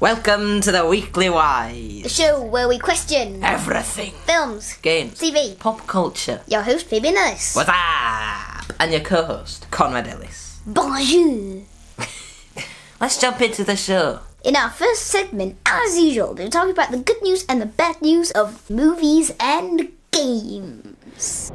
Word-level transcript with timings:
Welcome 0.00 0.62
to 0.62 0.72
the 0.72 0.86
Weekly 0.86 1.26
WHYs. 1.26 2.04
The 2.04 2.08
show 2.08 2.42
where 2.42 2.66
we 2.66 2.78
question 2.78 3.44
Everything. 3.44 4.12
films, 4.24 4.78
Games. 4.80 5.20
TV. 5.20 5.58
Pop 5.58 5.86
culture. 5.86 6.40
Your 6.48 6.62
host, 6.62 6.86
Fabian 6.86 7.18
Ellis. 7.18 7.54
What's 7.54 7.68
up? 7.68 8.72
And 8.80 8.92
your 8.92 9.02
co-host, 9.02 9.70
Conrad 9.70 10.08
Ellis. 10.08 10.60
Bonjour. 10.64 11.64
Let's 13.00 13.20
jump 13.20 13.42
into 13.42 13.62
the 13.62 13.76
show. 13.76 14.20
In 14.42 14.56
our 14.56 14.70
first 14.70 15.02
segment, 15.02 15.58
as 15.66 15.98
usual, 15.98 16.32
we're 16.32 16.48
talking 16.48 16.72
about 16.72 16.92
the 16.92 16.98
good 16.98 17.20
news 17.20 17.44
and 17.46 17.60
the 17.60 17.66
bad 17.66 18.00
news 18.00 18.30
of 18.30 18.70
movies 18.70 19.32
and 19.38 19.92
games. 20.12 21.52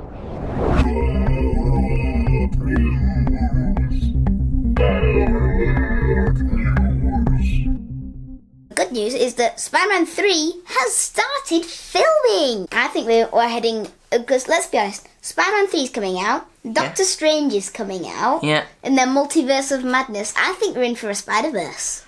News 8.95 9.13
is 9.13 9.35
that 9.35 9.59
Spider-Man 9.59 10.05
3 10.07 10.53
has 10.65 10.95
started 10.95 11.63
filming. 11.65 12.67
I 12.71 12.87
think 12.87 13.05
we're, 13.07 13.29
we're 13.31 13.47
heading 13.47 13.87
uh, 14.11 14.17
because 14.19 14.47
let's 14.47 14.67
be 14.67 14.77
honest, 14.79 15.07
Spider-Man 15.21 15.67
3 15.67 15.79
is 15.81 15.89
coming 15.91 16.17
out, 16.19 16.47
Doctor 16.73 17.03
Strange 17.03 17.53
is 17.53 17.69
coming 17.69 18.07
out, 18.07 18.43
Yeah. 18.43 18.65
and 18.83 18.97
then 18.97 19.09
Multiverse 19.09 19.71
of 19.71 19.83
Madness. 19.83 20.33
I 20.37 20.53
think 20.53 20.75
we're 20.75 20.83
in 20.83 20.95
for 20.95 21.09
a 21.09 21.15
Spider-Verse. 21.15 22.03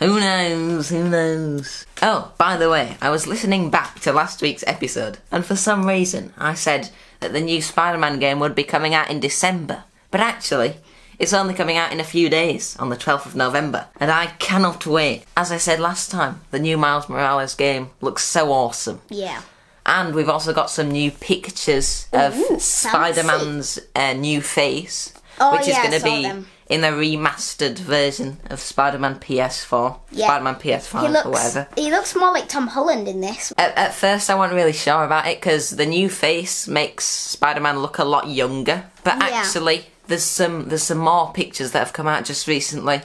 Who 0.00 0.20
knows? 0.20 0.90
Who 0.90 1.08
knows? 1.08 1.84
Oh, 2.02 2.32
by 2.38 2.56
the 2.56 2.70
way, 2.70 2.96
I 3.00 3.10
was 3.10 3.26
listening 3.26 3.70
back 3.70 3.98
to 4.00 4.12
last 4.12 4.40
week's 4.42 4.62
episode, 4.66 5.18
and 5.32 5.44
for 5.44 5.56
some 5.56 5.86
reason 5.86 6.32
I 6.38 6.54
said 6.54 6.90
that 7.20 7.32
the 7.32 7.40
new 7.40 7.60
Spider 7.62 7.98
Man 7.98 8.18
game 8.20 8.38
would 8.38 8.54
be 8.54 8.62
coming 8.62 8.94
out 8.94 9.10
in 9.10 9.18
December. 9.18 9.82
But 10.12 10.20
actually, 10.20 10.76
it's 11.18 11.32
only 11.32 11.54
coming 11.54 11.76
out 11.76 11.92
in 11.92 12.00
a 12.00 12.04
few 12.04 12.28
days, 12.28 12.76
on 12.78 12.88
the 12.90 12.96
12th 12.96 13.26
of 13.26 13.34
November, 13.36 13.86
and 14.00 14.10
I 14.10 14.26
cannot 14.38 14.86
wait. 14.86 15.24
As 15.36 15.50
I 15.52 15.56
said 15.58 15.80
last 15.80 16.10
time, 16.10 16.40
the 16.50 16.58
new 16.58 16.76
Miles 16.78 17.08
Morales 17.08 17.54
game 17.54 17.90
looks 18.00 18.24
so 18.24 18.52
awesome. 18.52 19.00
Yeah. 19.08 19.42
And 19.86 20.14
we've 20.14 20.28
also 20.28 20.52
got 20.52 20.70
some 20.70 20.90
new 20.90 21.10
pictures 21.10 22.08
of 22.12 22.36
Ooh, 22.36 22.58
Spider 22.60 23.24
Man's 23.24 23.78
uh, 23.96 24.12
new 24.12 24.40
face, 24.42 25.12
Oh, 25.40 25.52
which 25.56 25.66
yeah, 25.68 25.82
is 25.82 25.88
going 25.88 25.98
to 26.00 26.04
be 26.04 26.22
them. 26.24 26.46
in 26.68 26.80
the 26.82 26.88
remastered 26.88 27.78
version 27.78 28.38
of 28.50 28.60
Spider 28.60 28.98
Man 28.98 29.14
PS4, 29.18 29.98
Yeah. 30.10 30.26
Spider 30.26 30.44
Man 30.44 30.54
PS5, 30.56 31.00
He 31.00 31.06
or 31.06 31.10
looks 31.10 31.26
whatever. 31.26 31.68
he 31.76 31.90
looks 31.90 32.14
more 32.16 32.32
like 32.32 32.48
Tom 32.48 32.66
Holland 32.66 33.08
in 33.08 33.20
this. 33.22 33.52
At, 33.56 33.76
at 33.78 33.94
first, 33.94 34.28
I 34.28 34.34
wasn't 34.34 34.56
really 34.56 34.72
sure 34.74 35.04
about 35.04 35.26
it 35.26 35.40
because 35.40 35.70
the 35.70 35.86
new 35.86 36.08
face 36.10 36.68
makes 36.68 37.04
Spider 37.04 37.60
Man 37.60 37.78
look 37.80 37.98
a 37.98 38.04
lot 38.04 38.28
younger. 38.28 38.84
But 39.04 39.18
Yeah. 39.18 39.26
actually, 39.28 39.86
there's 40.08 40.24
some 40.24 40.68
there's 40.68 40.82
some 40.82 40.98
more 40.98 41.32
pictures 41.32 41.72
that 41.72 41.78
have 41.78 41.92
come 41.92 42.08
out 42.08 42.24
just 42.24 42.46
recently, 42.46 43.02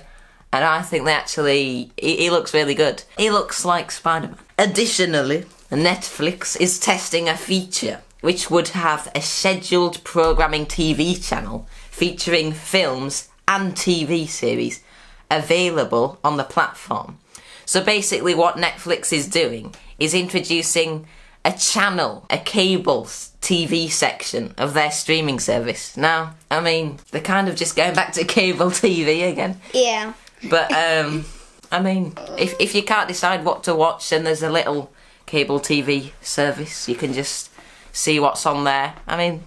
and 0.52 0.64
I 0.66 0.82
think 0.82 1.06
they 1.06 1.14
actually 1.14 1.92
he, 1.98 2.18
he 2.18 2.30
looks 2.30 2.54
really 2.54 2.73
good. 2.76 3.04
He 3.18 3.30
looks 3.30 3.64
like 3.64 3.92
Spider 3.92 4.28
Man. 4.28 4.38
Additionally, 4.58 5.46
Netflix 5.70 6.59
is 6.59 6.80
testing 6.80 7.30
a 7.30 7.38
feature 7.38 8.02
which 8.22 8.50
would 8.50 8.70
have 8.70 9.12
a 9.14 9.22
scheduled 9.22 10.02
programming 10.06 10.66
TV 10.66 11.22
channel 11.22 11.68
featuring 11.92 12.54
films 12.54 13.28
and 13.50 13.74
TV 13.74 14.26
series 14.26 14.81
available 15.30 16.18
on 16.24 16.38
the 16.38 16.44
platform. 16.44 17.18
So 17.66 17.84
basically, 17.84 18.34
what 18.34 18.56
Netflix 18.56 19.12
is 19.12 19.28
doing 19.28 19.76
is 20.00 20.14
introducing 20.14 21.06
a 21.45 21.52
channel, 21.52 22.25
a 22.30 22.38
cable 22.38 23.03
TV 23.41 23.89
section 23.89 24.53
of 24.58 24.73
their 24.73 24.91
streaming 24.91 25.39
service. 25.39 25.97
Now, 25.97 26.35
I 26.50 26.61
mean, 26.61 27.00
they're 27.11 27.22
kind 27.22 27.50
of 27.50 27.55
just 27.55 27.75
going 27.75 27.94
back 27.94 28.13
to 28.13 28.23
cable 28.25 28.67
TV 28.67 29.30
again. 29.31 29.59
Yeah. 29.73 30.13
But, 30.50 30.72
um, 30.72 31.25
I 31.72 31.81
mean, 31.81 32.13
if, 32.38 32.55
if 32.59 32.75
you 32.75 32.83
can't 32.83 33.08
decide 33.08 33.44
what 33.44 33.63
to 33.66 33.75
watch, 33.75 34.09
then 34.09 34.23
there's 34.23 34.44
a 34.44 34.50
little 34.50 34.91
cable 35.25 35.59
TV 35.59 36.12
service. 36.22 36.88
You 36.88 36.95
can 36.95 37.13
just 37.13 37.50
see 37.91 38.19
what's 38.19 38.45
on 38.45 38.63
there. 38.63 38.95
I 39.07 39.18
mean, 39.18 39.44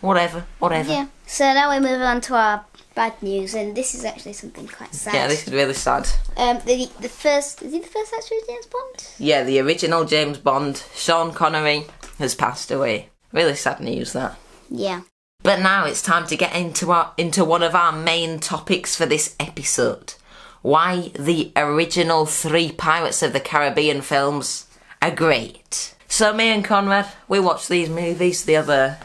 whatever, 0.00 0.46
whatever. 0.58 0.90
Yeah. 0.90 1.06
So 1.26 1.44
now 1.44 1.70
we 1.70 1.80
move 1.80 2.00
on 2.00 2.20
to 2.22 2.34
our 2.34 2.64
bad 2.98 3.22
news, 3.22 3.54
and 3.54 3.76
this 3.76 3.94
is 3.94 4.04
actually 4.04 4.32
something 4.32 4.66
quite 4.66 4.92
sad. 4.92 5.14
Yeah, 5.14 5.28
this 5.28 5.46
is 5.46 5.54
really 5.54 5.72
sad. 5.72 6.08
Um, 6.36 6.58
the 6.66 6.90
the 6.98 7.08
first 7.08 7.62
is 7.62 7.72
he 7.72 7.78
the 7.78 7.86
first 7.86 8.12
actor 8.12 8.34
of 8.34 8.46
James 8.48 8.66
Bond? 8.66 9.08
Yeah, 9.20 9.44
the 9.44 9.60
original 9.60 10.04
James 10.04 10.38
Bond, 10.38 10.82
Sean 10.96 11.32
Connery, 11.32 11.86
has 12.18 12.34
passed 12.34 12.72
away. 12.72 13.10
Really 13.32 13.54
sad 13.54 13.78
news 13.78 14.14
that. 14.14 14.36
Yeah. 14.68 15.02
But 15.44 15.60
now 15.60 15.84
it's 15.84 16.02
time 16.02 16.26
to 16.26 16.36
get 16.36 16.56
into 16.56 16.90
our 16.90 17.12
into 17.16 17.44
one 17.44 17.62
of 17.62 17.76
our 17.76 17.92
main 17.92 18.40
topics 18.40 18.96
for 18.96 19.06
this 19.06 19.36
episode. 19.38 20.14
Why 20.62 21.12
the 21.16 21.52
original 21.54 22.26
three 22.26 22.72
Pirates 22.72 23.22
of 23.22 23.32
the 23.32 23.38
Caribbean 23.38 24.00
films 24.00 24.66
are 25.00 25.14
great. 25.14 25.94
So 26.08 26.32
me 26.32 26.48
and 26.48 26.64
Conrad, 26.64 27.06
we 27.28 27.38
watched 27.38 27.68
these 27.68 27.88
movies 27.88 28.44
the 28.44 28.56
other, 28.56 28.98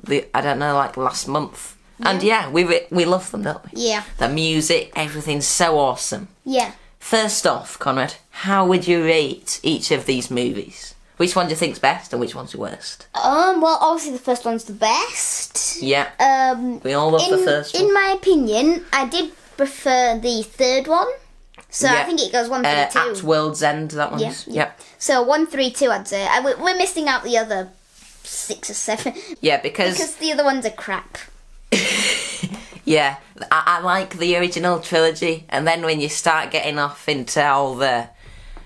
the 0.00 0.28
I 0.32 0.40
don't 0.40 0.60
know, 0.60 0.74
like 0.76 0.96
last 0.96 1.26
month, 1.26 1.76
and 2.02 2.22
yeah, 2.22 2.48
we 2.50 2.64
we 2.90 3.04
love 3.04 3.30
them, 3.30 3.42
don't 3.42 3.62
we? 3.64 3.70
Yeah. 3.82 4.04
The 4.18 4.28
music, 4.28 4.92
everything's 4.96 5.46
so 5.46 5.78
awesome. 5.78 6.28
Yeah. 6.44 6.72
First 6.98 7.46
off, 7.46 7.78
Conrad, 7.78 8.14
how 8.30 8.66
would 8.66 8.86
you 8.86 9.04
rate 9.04 9.58
each 9.62 9.90
of 9.90 10.06
these 10.06 10.30
movies? 10.30 10.94
Which 11.16 11.36
one 11.36 11.46
do 11.46 11.50
you 11.50 11.56
think's 11.56 11.78
best 11.78 12.12
and 12.12 12.20
which 12.20 12.34
one's 12.34 12.52
the 12.52 12.58
worst? 12.58 13.06
Um. 13.14 13.60
Well, 13.60 13.78
obviously 13.80 14.12
the 14.12 14.22
first 14.22 14.44
one's 14.44 14.64
the 14.64 14.72
best. 14.72 15.82
Yeah, 15.82 16.08
Um. 16.18 16.80
we 16.80 16.92
all 16.94 17.10
love 17.10 17.22
in, 17.22 17.30
the 17.38 17.44
first 17.44 17.74
one. 17.74 17.84
in 17.84 17.92
my 17.94 18.14
opinion, 18.18 18.84
I 18.92 19.06
did 19.06 19.32
prefer 19.56 20.18
the 20.18 20.42
third 20.42 20.86
one. 20.86 21.08
So 21.72 21.86
I 21.86 22.02
think 22.04 22.20
it 22.20 22.32
goes 22.32 22.48
one, 22.48 22.62
three, 22.62 22.72
uh, 22.72 22.88
two. 22.88 22.98
At 22.98 23.22
World's 23.22 23.62
End, 23.62 23.92
that 23.92 24.10
one's. 24.10 24.22
Yeah, 24.22 24.32
yeah. 24.46 24.54
Yep. 24.64 24.80
So 24.98 25.22
one, 25.22 25.46
three, 25.46 25.70
two. 25.70 25.90
I'd 25.90 26.08
say 26.08 26.26
I, 26.26 26.40
we're 26.40 26.76
missing 26.76 27.06
out 27.06 27.22
the 27.22 27.38
other 27.38 27.68
six 28.24 28.70
or 28.70 28.74
seven 28.74 29.14
Yeah, 29.40 29.60
because, 29.60 29.94
because 29.94 30.16
the 30.16 30.32
other 30.32 30.42
ones 30.44 30.64
are 30.66 30.70
crap. 30.70 31.18
Yeah, 32.90 33.16
I, 33.50 33.78
I 33.78 33.80
like 33.82 34.10
the 34.18 34.36
original 34.36 34.80
trilogy, 34.80 35.44
and 35.48 35.66
then 35.66 35.80
when 35.82 36.00
you 36.00 36.08
start 36.08 36.50
getting 36.50 36.78
off 36.78 37.08
into 37.08 37.40
all 37.46 37.74
the 37.76 38.08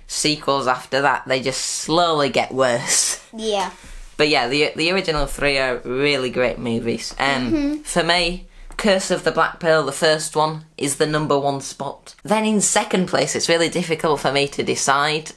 sequels 0.06 0.66
after 0.66 1.00
that, 1.02 1.24
they 1.26 1.40
just 1.40 1.60
slowly 1.60 2.28
get 2.30 2.52
worse. 2.52 3.20
Yeah. 3.36 3.70
But 4.16 4.28
yeah, 4.28 4.48
the 4.48 4.72
the 4.76 4.90
original 4.92 5.26
three 5.26 5.58
are 5.58 5.78
really 5.84 6.30
great 6.30 6.58
movies. 6.58 7.14
Um, 7.18 7.52
Mm-hmm. 7.52 7.74
for 7.82 8.02
me, 8.04 8.46
Curse 8.76 9.10
of 9.10 9.24
the 9.24 9.32
Black 9.32 9.58
Pearl, 9.60 9.84
the 9.84 9.92
first 10.06 10.36
one, 10.36 10.64
is 10.76 10.96
the 10.96 11.06
number 11.06 11.38
one 11.38 11.60
spot. 11.60 12.14
Then 12.22 12.44
in 12.44 12.60
second 12.60 13.06
place, 13.08 13.34
it's 13.36 13.48
really 13.48 13.68
difficult 13.68 14.20
for 14.20 14.32
me 14.32 14.46
to 14.48 14.62
decide. 14.62 15.32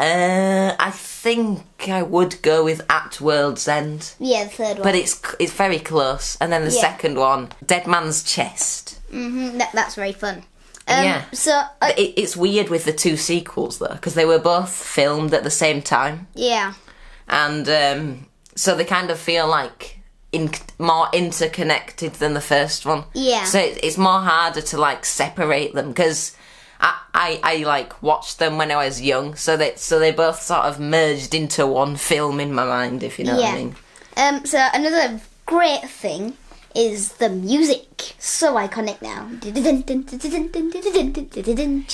Uh, 0.00 0.74
I 0.80 0.90
think 0.90 1.88
I 1.88 2.02
would 2.02 2.40
go 2.42 2.64
with 2.64 2.80
At 2.88 3.20
World's 3.20 3.68
End, 3.68 4.14
Yeah, 4.18 4.44
the 4.44 4.50
third 4.50 4.74
one. 4.78 4.82
but 4.82 4.94
it's 4.94 5.20
it's 5.38 5.52
very 5.52 5.78
close. 5.78 6.38
And 6.40 6.50
then 6.52 6.64
the 6.64 6.72
Yeah. 6.74 6.80
second 6.80 7.18
one, 7.18 7.50
Dead 7.66 7.86
Man's 7.86 8.22
Chest. 8.22 8.98
Mhm, 9.12 9.58
that, 9.58 9.70
that's 9.74 9.94
very 9.96 10.12
fun. 10.12 10.44
Um, 10.88 11.04
Yeah. 11.04 11.24
So 11.32 11.52
uh, 11.82 11.92
It, 11.98 12.14
it's 12.16 12.36
weird 12.36 12.68
with 12.70 12.84
the 12.84 12.92
two 12.94 13.16
sequels 13.16 13.78
though, 13.78 13.92
because 13.94 14.14
they 14.14 14.24
were 14.24 14.38
both 14.38 14.70
filmed 14.70 15.34
at 15.34 15.44
the 15.44 15.50
same 15.50 15.82
time. 15.82 16.26
yeah. 16.34 16.72
and 17.28 17.68
um, 17.68 18.26
so 18.56 18.74
they 18.74 18.84
kind 18.84 19.10
of 19.10 19.18
feel 19.18 19.46
like 19.46 19.98
in, 20.32 20.50
more 20.78 21.08
interconnected 21.12 22.14
than 22.14 22.34
the 22.34 22.40
first 22.40 22.84
one. 22.86 23.04
Yeah. 23.14 23.44
So 23.44 23.58
it, 23.58 23.78
it's 23.84 23.96
more 23.98 24.20
harder 24.20 24.62
to 24.62 24.76
like 24.78 25.04
separate 25.04 25.72
them 25.74 25.88
because 25.88 26.32
I, 26.80 26.98
I 27.14 27.40
I 27.42 27.56
like 27.64 28.02
watched 28.02 28.38
them 28.38 28.56
when 28.56 28.70
I 28.70 28.76
was 28.84 29.00
young, 29.02 29.34
so 29.36 29.56
they 29.56 29.74
so 29.76 29.98
they 29.98 30.12
both 30.12 30.40
sort 30.40 30.64
of 30.64 30.80
merged 30.80 31.34
into 31.34 31.66
one 31.66 31.96
film 31.96 32.40
in 32.40 32.52
my 32.54 32.64
mind, 32.64 33.02
if 33.02 33.18
you 33.18 33.24
know 33.26 33.36
what 33.36 33.44
I 33.52 33.54
mean. 33.54 33.76
Um, 34.16 34.46
so 34.46 34.66
another 34.72 35.20
great 35.46 35.82
thing 35.88 36.34
is 36.74 37.12
the 37.14 37.28
music. 37.28 38.14
So 38.18 38.54
iconic 38.54 39.02
now. 39.02 39.28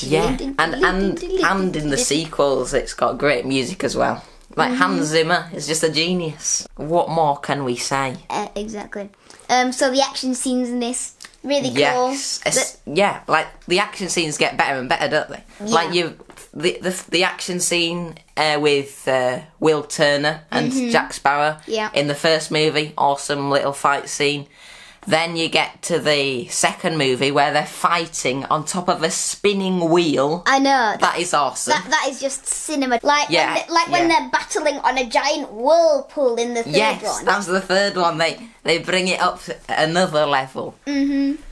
Yeah, 0.02 0.36
and 0.58 0.74
and 0.84 1.22
and 1.22 1.76
in 1.76 1.90
the 1.90 1.98
sequels, 1.98 2.74
it's 2.74 2.94
got 2.94 3.18
great 3.18 3.44
music 3.46 3.84
as 3.84 3.96
well. 3.96 4.22
Like 4.54 4.70
Mm-hmm. 4.70 4.80
Hans 4.80 5.06
Zimmer 5.08 5.50
is 5.52 5.66
just 5.66 5.82
a 5.82 5.90
genius. 5.90 6.66
What 6.76 7.10
more 7.10 7.36
can 7.36 7.64
we 7.64 7.76
say? 7.76 8.16
Uh, 8.30 8.48
exactly. 8.54 9.10
Um, 9.50 9.70
so 9.72 9.90
the 9.90 10.00
action 10.00 10.34
scenes 10.34 10.70
in 10.70 10.80
this 10.80 11.14
really 11.46 11.68
cool. 11.68 12.10
Yes, 12.10 12.78
yeah. 12.86 13.22
Like 13.26 13.46
the 13.66 13.78
action 13.78 14.08
scenes 14.08 14.36
get 14.36 14.56
better 14.56 14.78
and 14.78 14.88
better, 14.88 15.08
don't 15.08 15.28
they? 15.30 15.42
Like 15.64 15.94
you, 15.94 16.18
the 16.52 16.78
the, 16.82 17.04
the 17.10 17.24
action 17.24 17.60
scene 17.60 18.16
uh, 18.36 18.58
with 18.60 19.06
uh, 19.08 19.40
Will 19.60 19.82
Turner 19.82 20.42
and 20.50 20.72
Jack 20.90 21.12
Sparrow 21.12 21.52
Mm-hmm. 21.60 21.70
Yeah. 21.70 21.90
in 21.94 22.08
the 22.08 22.14
first 22.14 22.50
movie, 22.50 22.92
awesome 22.98 23.50
little 23.50 23.72
fight 23.72 24.08
scene. 24.08 24.46
Then 25.06 25.36
you 25.36 25.48
get 25.48 25.82
to 25.82 25.98
the 26.00 26.46
second 26.48 26.98
movie 26.98 27.30
where 27.30 27.52
they're 27.52 27.64
fighting 27.66 28.44
on 28.46 28.64
top 28.64 28.88
of 28.88 29.02
a 29.02 29.10
spinning 29.10 29.88
wheel. 29.88 30.42
I 30.46 30.58
know. 30.58 30.96
That 30.98 31.18
is 31.18 31.32
awesome. 31.32 31.72
That, 31.72 31.86
that 31.90 32.06
is 32.10 32.20
just 32.20 32.46
cinema. 32.46 32.98
Like 33.02 33.30
Yeah, 33.30 33.54
when 33.54 33.66
they, 33.66 33.72
like 33.72 33.88
when 33.90 34.10
yeah. 34.10 34.20
they're 34.20 34.30
battling 34.30 34.76
on 34.78 34.98
a 34.98 35.06
giant 35.08 35.52
whirlpool 35.52 36.36
in 36.36 36.54
the 36.54 36.62
third 36.64 36.74
yes, 36.74 37.02
one. 37.04 37.24
that's 37.24 37.46
the 37.46 37.60
third 37.60 37.96
one. 37.96 38.18
They 38.18 38.48
they 38.64 38.78
bring 38.78 39.08
it 39.08 39.20
up 39.20 39.40
another 39.68 40.26
level. 40.26 40.74
Mm-hmm. 40.86 41.42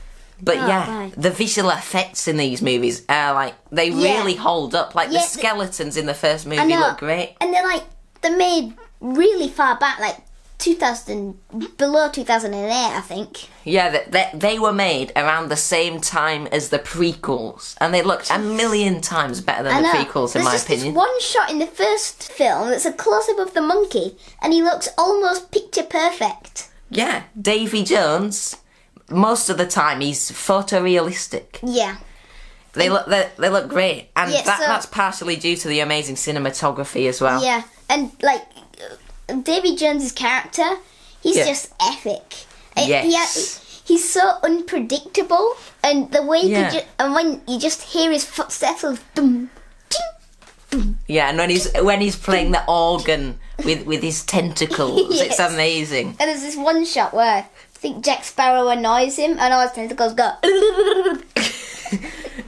But 0.41 0.57
Oh, 0.57 0.67
yeah, 0.67 0.99
right. 0.99 1.13
the 1.15 1.31
visual 1.31 1.69
effects 1.69 2.27
in 2.27 2.35
these 2.35 2.61
movies 2.61 3.03
are 3.07 3.33
like 3.33 3.53
they 3.71 3.87
Yeah. 3.89 4.17
really 4.19 4.35
hold 4.35 4.75
up. 4.75 4.93
Like 4.95 5.07
Yeah, 5.07 5.19
the 5.19 5.23
the- 5.23 5.39
skeletons 5.39 5.95
in 5.95 6.07
the 6.07 6.13
first 6.13 6.45
movie 6.45 6.75
look 6.75 6.97
great. 6.97 7.37
And 7.39 7.53
they're 7.53 7.63
like 7.65 7.83
they're 8.21 8.35
made 8.37 8.73
really 8.99 9.47
far 9.47 9.77
back, 9.77 9.99
like 9.99 10.17
2000 10.57 11.77
below 11.77 12.09
2008, 12.09 12.71
I 12.71 13.01
think. 13.01 13.49
Yeah, 13.63 13.89
they, 13.89 14.05
they, 14.09 14.29
they 14.33 14.59
were 14.59 14.73
made 14.73 15.11
around 15.15 15.49
the 15.49 15.55
same 15.55 15.99
time 16.01 16.47
as 16.47 16.69
the 16.69 16.79
prequels, 16.79 17.75
and 17.81 17.93
they 17.93 18.01
looked 18.01 18.29
a 18.31 18.39
million 18.39 19.01
times 19.01 19.41
better 19.41 19.63
than 19.63 19.83
the 19.83 19.89
prequels, 19.89 20.35
in 20.35 20.43
my 20.43 20.55
opinion. 20.55 20.87
this 20.87 20.95
one 20.95 21.21
shot 21.21 21.49
in 21.51 21.59
the 21.59 21.67
first 21.67 22.31
film 22.31 22.69
that's 22.69 22.85
a 22.85 22.93
close 22.93 23.27
up 23.29 23.39
of 23.39 23.53
the 23.53 23.61
monkey, 23.61 24.17
and 24.41 24.53
he 24.53 24.61
looks 24.63 24.89
almost 24.97 25.51
picture 25.51 25.83
perfect. 25.83 26.69
Yeah, 26.89 27.23
Davy 27.39 27.83
Jones. 27.83 28.57
Most 29.09 29.49
of 29.49 29.57
the 29.57 29.67
time, 29.67 30.01
he's 30.01 30.31
photorealistic. 30.31 31.59
Yeah. 31.63 31.97
They 32.73 32.89
look 32.89 33.05
they, 33.07 33.29
they 33.37 33.49
look 33.49 33.69
great, 33.69 34.09
and 34.15 34.31
Yeah, 34.31 34.41
that, 34.43 34.59
so- 34.59 34.65
that's 34.65 34.85
partially 34.85 35.35
due 35.37 35.55
to 35.57 35.67
the 35.67 35.79
amazing 35.79 36.15
cinematography 36.15 37.07
as 37.07 37.21
well. 37.21 37.43
Yeah, 37.43 37.63
and 37.89 38.11
like 38.21 38.41
Davy 39.43 39.75
Jones's 39.75 40.11
character, 40.11 40.77
he's 41.21 41.37
Yeah. 41.37 41.45
just 41.47 41.71
epic. 41.81 42.45
Uh, 42.77 42.81
he- 42.81 43.11
Yes. 43.11 43.59
he's 43.85 44.07
so 44.09 44.33
unpredictable, 44.43 45.55
and 45.83 46.11
the 46.11 46.21
way 46.21 46.41
Yeah. 46.43 46.69
ju- 46.71 46.81
and 46.99 47.13
when 47.13 47.41
you 47.47 47.57
just 47.59 47.81
hear 47.83 48.11
his 48.11 48.25
footsteps 48.25 48.83
of 48.83 49.01
ting, 49.15 49.49
Yeah, 51.07 51.29
and 51.29 51.37
when 51.37 51.49
he's 51.49 51.71
when 51.81 52.01
he's 52.01 52.15
playing 52.17 52.51
the 52.51 52.63
organ 52.67 53.39
with 53.63 53.85
with 53.85 54.01
his 54.03 54.23
tentacles, 54.23 55.19
it's 55.21 55.39
amazing. 55.39 56.17
and 56.19 56.29
there's 56.29 56.41
this 56.41 56.55
one 56.57 56.83
shot 56.85 57.13
where 57.13 57.35
I 57.35 57.45
think 57.73 58.03
Jack 58.03 58.25
Sparrow 58.25 58.67
annoys 58.67 59.15
him, 59.15 59.37
and 59.39 59.53
all 59.53 59.61
his 59.61 59.71
tentacles 59.71 60.13
go. 60.13 60.31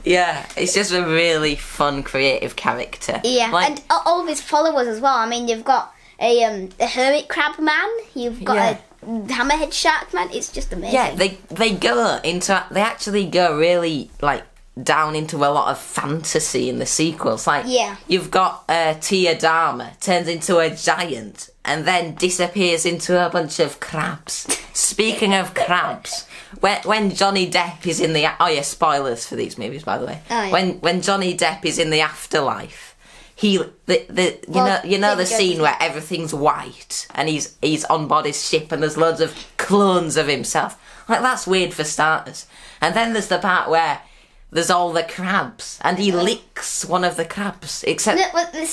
Yeah, 0.04 0.46
it's 0.56 0.72
just 0.74 0.90
a 0.92 1.02
really 1.04 1.54
fun, 1.54 2.02
creative 2.02 2.56
character. 2.56 3.20
Yeah, 3.24 3.50
like, 3.50 3.68
and 3.68 3.82
all 3.90 4.22
of 4.22 4.28
his 4.28 4.40
followers 4.40 4.88
as 4.88 5.00
well. 5.00 5.14
I 5.16 5.26
mean, 5.28 5.48
you've 5.48 5.64
got 5.64 5.92
a 6.20 6.44
um 6.44 6.68
a 6.80 6.86
hermit 6.86 7.28
crab 7.28 7.58
man. 7.58 7.88
You've 8.14 8.44
got 8.44 8.56
Yeah. 8.56 8.78
a 9.02 9.06
hammerhead 9.28 9.72
shark 9.72 10.12
man. 10.14 10.28
It's 10.32 10.50
just 10.52 10.72
amazing. 10.72 10.94
yeah, 10.94 11.14
they 11.14 11.38
they 11.50 11.72
go 11.74 12.16
into 12.24 12.64
they 12.70 12.80
actually 12.80 13.26
go 13.26 13.56
really 13.56 14.10
like 14.20 14.42
down 14.80 15.16
into 15.16 15.38
a 15.38 15.50
lot 15.50 15.70
of 15.72 15.78
fantasy 15.78 16.68
in 16.68 16.78
the 16.78 16.86
sequels. 16.86 17.48
Like, 17.48 17.64
Yeah. 17.66 17.96
you've 18.06 18.30
got 18.30 18.62
uh, 18.68 18.94
Tia 19.00 19.34
Dalma 19.34 19.98
turns 19.98 20.28
into 20.28 20.58
a 20.60 20.70
giant 20.70 21.50
and 21.64 21.84
then 21.84 22.14
disappears 22.14 22.86
into 22.86 23.24
a 23.24 23.28
bunch 23.28 23.58
of 23.58 23.80
crabs. 23.80 24.46
Speaking 24.74 25.34
of 25.34 25.52
crabs. 25.54 26.26
When, 26.60 26.80
when 26.82 27.14
Johnny 27.14 27.50
Depp 27.50 27.86
is 27.86 28.00
in 28.00 28.12
the 28.14 28.24
oh 28.40 28.46
yeah 28.48 28.62
spoilers 28.62 29.26
for 29.26 29.36
these 29.36 29.58
movies 29.58 29.82
by 29.82 29.98
the 29.98 30.06
way 30.06 30.22
Oh, 30.30 30.44
yeah. 30.44 30.50
when 30.50 30.80
when 30.80 31.02
Johnny 31.02 31.36
Depp 31.36 31.64
is 31.66 31.78
in 31.78 31.90
the 31.90 32.00
afterlife 32.00 32.87
he 33.38 33.56
the, 33.86 34.04
the 34.10 34.38
you 34.48 34.54
Well, 34.54 34.82
know 34.82 34.90
you 34.90 34.98
know 34.98 35.14
the 35.14 35.24
scene 35.24 35.62
where 35.62 35.76
everything's 35.80 36.34
white 36.34 37.06
and 37.14 37.28
he's 37.28 37.56
he's 37.62 37.84
on 37.84 38.08
board 38.08 38.26
his 38.26 38.48
ship 38.48 38.72
and 38.72 38.82
there's 38.82 38.96
loads 38.96 39.20
of 39.20 39.32
clones 39.56 40.16
of 40.16 40.26
himself? 40.26 40.76
Like 41.08 41.20
that's 41.20 41.46
weird 41.46 41.72
for 41.72 41.84
starters. 41.84 42.46
And 42.80 42.96
then 42.96 43.12
there's 43.12 43.28
the 43.28 43.38
part 43.38 43.70
where 43.70 44.00
there's 44.50 44.70
all 44.70 44.92
the 44.92 45.04
crabs 45.04 45.78
and 45.82 45.98
he 45.98 46.10
licks 46.10 46.84
one 46.84 47.04
of 47.04 47.16
the 47.16 47.24
crabs 47.24 47.84
except 47.84 48.18
No, 48.18 48.26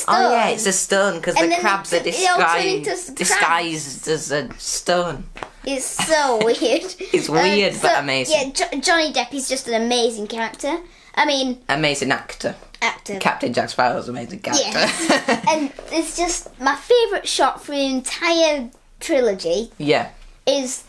oh 0.07 0.31
yeah 0.31 0.47
it's 0.49 0.65
a 0.65 0.73
stone 0.73 1.17
because 1.17 1.35
the 1.35 1.57
crabs 1.59 1.93
are 1.93 1.99
they 1.99 2.25
all 2.25 2.37
turn 2.37 2.65
into 2.65 2.89
disguised 2.89 3.15
disguised 3.17 4.07
as 4.07 4.31
a 4.31 4.51
stone. 4.57 5.25
It's 5.63 5.85
so 5.85 6.37
weird. 6.43 6.57
It's 7.13 7.29
um, 7.29 7.35
weird, 7.35 7.75
but 7.83 7.99
amazing. 7.99 8.35
Yeah, 8.35 8.51
jo- 8.51 8.79
Johnny 8.79 9.13
Depp 9.13 9.31
is 9.31 9.47
just 9.47 9.67
an 9.67 9.79
amazing 9.79 10.25
character. 10.25 10.79
I 11.13 11.25
mean, 11.25 11.59
amazing 11.69 12.11
actor 12.11 12.55
actor. 12.81 13.17
Captain 13.19 13.53
Jack 13.53 13.69
Sparrow's 13.69 14.09
amazing 14.09 14.39
character 14.39 14.63
Yes. 14.65 15.45
and 15.49 15.71
it's 15.91 16.17
just 16.17 16.59
my 16.59 16.75
favourite 16.75 17.27
shot 17.27 17.63
for 17.63 17.71
the 17.71 17.85
entire 17.85 18.69
trilogy 18.99 19.71
yeah 19.77 20.09
is 20.47 20.83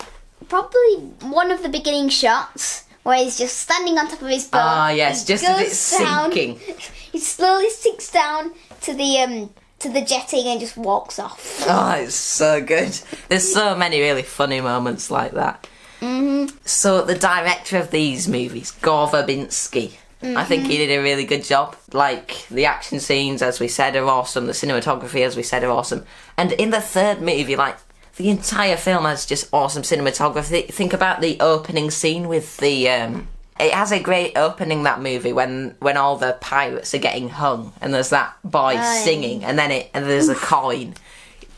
probably 0.48 0.96
one 1.22 1.50
of 1.50 1.62
the 1.62 1.68
beginning 1.68 2.08
shots 2.08 2.84
where 3.02 3.16
he's 3.18 3.38
just 3.38 3.58
standing 3.58 3.96
on 3.98 4.08
top 4.08 4.20
of 4.20 4.28
his 4.28 4.46
boat. 4.46 4.58
Ah, 4.60 4.90
yes, 4.90 5.24
just 5.24 5.44
as 5.44 5.60
it's 5.60 5.78
sinking. 5.78 6.58
He 7.12 7.20
slowly 7.20 7.70
sinks 7.70 8.10
down 8.10 8.52
to 8.82 8.92
the 8.92 9.18
um 9.20 9.50
to 9.78 9.88
the 9.88 10.02
jetting 10.02 10.46
and 10.46 10.60
just 10.60 10.76
walks 10.76 11.18
off. 11.18 11.64
Oh, 11.66 11.92
it's 11.92 12.14
so 12.14 12.60
good. 12.62 12.98
There's 13.28 13.50
so 13.50 13.74
many 13.74 14.00
really 14.00 14.22
funny 14.22 14.60
moments 14.60 15.10
like 15.10 15.32
that. 15.32 15.66
Mm-hmm. 16.00 16.54
So 16.66 17.02
the 17.02 17.14
director 17.14 17.78
of 17.78 17.90
these 17.90 18.28
movies, 18.28 18.70
Gore 18.72 19.06
Verbinski, 19.08 19.92
I 20.22 20.44
think 20.44 20.66
he 20.66 20.78
did 20.78 20.90
a 20.90 21.02
really 21.02 21.24
good 21.24 21.44
job. 21.44 21.76
Like 21.92 22.46
the 22.50 22.64
action 22.64 23.00
scenes, 23.00 23.42
as 23.42 23.60
we 23.60 23.68
said, 23.68 23.96
are 23.96 24.06
awesome. 24.06 24.46
The 24.46 24.52
cinematography, 24.52 25.24
as 25.24 25.36
we 25.36 25.42
said, 25.42 25.62
are 25.62 25.70
awesome. 25.70 26.04
And 26.36 26.52
in 26.52 26.70
the 26.70 26.80
third 26.80 27.20
movie, 27.20 27.54
like 27.56 27.76
the 28.16 28.30
entire 28.30 28.76
film 28.76 29.04
has 29.04 29.26
just 29.26 29.48
awesome 29.52 29.82
cinematography. 29.82 30.68
Think 30.68 30.92
about 30.92 31.20
the 31.20 31.38
opening 31.40 31.90
scene 31.90 32.28
with 32.28 32.56
the. 32.58 32.88
Um, 32.88 33.28
it 33.58 33.72
has 33.72 33.90
a 33.90 34.00
great 34.00 34.36
opening 34.36 34.82
that 34.82 35.00
movie 35.00 35.32
when 35.32 35.76
when 35.80 35.96
all 35.96 36.16
the 36.16 36.36
pirates 36.40 36.94
are 36.94 36.98
getting 36.98 37.30
hung 37.30 37.72
and 37.80 37.94
there's 37.94 38.10
that 38.10 38.36
boy 38.44 38.76
Aye. 38.76 39.02
singing 39.02 39.44
and 39.44 39.58
then 39.58 39.70
it 39.70 39.90
and 39.94 40.04
there's 40.04 40.28
a 40.28 40.34
coin 40.34 40.94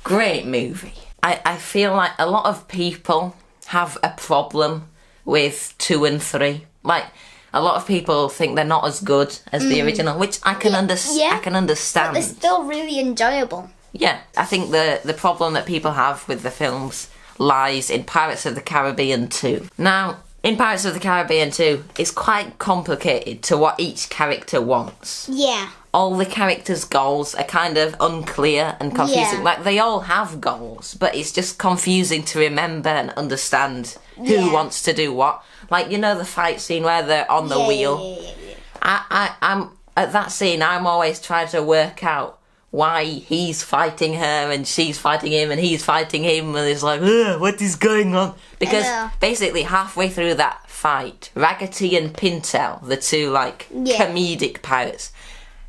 great 0.04 0.46
movie. 0.46 0.94
I, 1.22 1.40
I 1.44 1.56
feel 1.56 1.94
like 1.94 2.12
a 2.18 2.30
lot 2.30 2.46
of 2.46 2.68
people 2.68 3.36
have 3.66 3.98
a 4.02 4.10
problem 4.16 4.88
with 5.24 5.74
two 5.76 6.04
and 6.04 6.22
three. 6.22 6.64
Like 6.82 7.04
a 7.52 7.62
lot 7.62 7.76
of 7.76 7.86
people 7.86 8.28
think 8.28 8.56
they're 8.56 8.64
not 8.64 8.86
as 8.86 9.00
good 9.00 9.38
as 9.52 9.62
the 9.62 9.78
mm. 9.78 9.84
original, 9.84 10.18
which 10.18 10.38
I 10.42 10.54
can 10.54 10.74
understand. 10.74 11.20
yeah. 11.20 11.36
I 11.36 11.38
can 11.38 11.54
understand. 11.56 12.16
They're 12.16 12.22
still 12.22 12.64
really 12.64 12.98
enjoyable. 13.00 13.70
Yeah, 13.92 14.20
I 14.36 14.44
think 14.44 14.70
the 14.70 15.00
the 15.04 15.14
problem 15.14 15.54
that 15.54 15.66
people 15.66 15.92
have 15.92 16.28
with 16.28 16.42
the 16.42 16.50
films 16.50 17.08
lies 17.38 17.88
in 17.90 18.04
Pirates 18.04 18.44
of 18.46 18.54
the 18.54 18.60
Caribbean 18.60 19.28
2. 19.28 19.68
Now, 19.78 20.18
in 20.42 20.56
Pirates 20.56 20.84
of 20.84 20.94
the 20.94 21.00
Caribbean 21.00 21.50
2, 21.50 21.84
it's 21.98 22.10
quite 22.10 22.58
complicated 22.58 23.42
to 23.44 23.56
what 23.56 23.78
each 23.80 24.08
character 24.08 24.60
wants 24.60 25.28
Yeah. 25.30 25.70
all 25.94 26.16
the 26.16 26.26
characters' 26.26 26.84
goals 26.84 27.34
are 27.34 27.44
kind 27.44 27.76
of 27.78 27.96
unclear 28.00 28.76
and 28.78 28.94
confusing. 28.94 29.38
Yeah. 29.38 29.44
Like 29.44 29.64
they 29.64 29.78
all 29.78 30.00
have 30.00 30.40
goals, 30.40 30.94
but 30.94 31.14
it's 31.14 31.32
just 31.32 31.58
confusing 31.58 32.22
to 32.24 32.38
remember 32.38 32.90
and 32.90 33.10
understand 33.10 33.96
who 34.16 34.24
Yeah. 34.24 34.52
wants 34.52 34.82
to 34.82 34.92
do 34.92 35.12
what. 35.12 35.42
Like 35.70 35.90
you 35.90 35.98
know 35.98 36.16
the 36.16 36.24
fight 36.24 36.60
scene 36.60 36.82
where 36.82 37.02
they're 37.02 37.30
on 37.30 37.48
the 37.48 37.58
Yeah, 37.58 37.68
wheel. 37.68 38.18
yeah, 38.20 38.22
yeah, 38.28 38.34
yeah. 38.48 38.54
I, 38.82 39.04
I, 39.10 39.52
I'm 39.52 39.70
at 39.96 40.12
that 40.12 40.30
scene. 40.32 40.62
I'm 40.62 40.86
always 40.86 41.20
trying 41.20 41.48
to 41.48 41.62
work 41.62 42.02
out 42.04 42.38
why 42.70 43.04
he's 43.04 43.62
fighting 43.62 44.14
her 44.14 44.50
and 44.52 44.66
she's 44.68 44.98
fighting 44.98 45.32
him 45.32 45.50
and 45.50 45.58
he's 45.58 45.82
fighting 45.84 46.22
him 46.22 46.54
and 46.54 46.68
it's 46.68 46.82
like, 46.82 47.00
what 47.40 47.60
is 47.62 47.76
going 47.76 48.14
on? 48.14 48.34
Because 48.58 48.86
basically 49.20 49.62
halfway 49.62 50.08
through 50.10 50.34
that 50.34 50.68
fight, 50.68 51.30
Ragetti 51.34 51.96
and 51.96 52.12
Pintel, 52.14 52.86
the 52.86 52.96
two 52.98 53.30
like 53.30 53.66
Yeah. 53.74 53.96
comedic 54.06 54.60
pirates, 54.62 55.12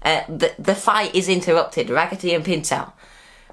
uh, 0.03 0.21
the 0.27 0.53
the 0.59 0.75
fight 0.75 1.15
is 1.15 1.27
interrupted. 1.29 1.87
Ragetti 1.87 2.35
and 2.35 2.43
Pintel 2.45 2.91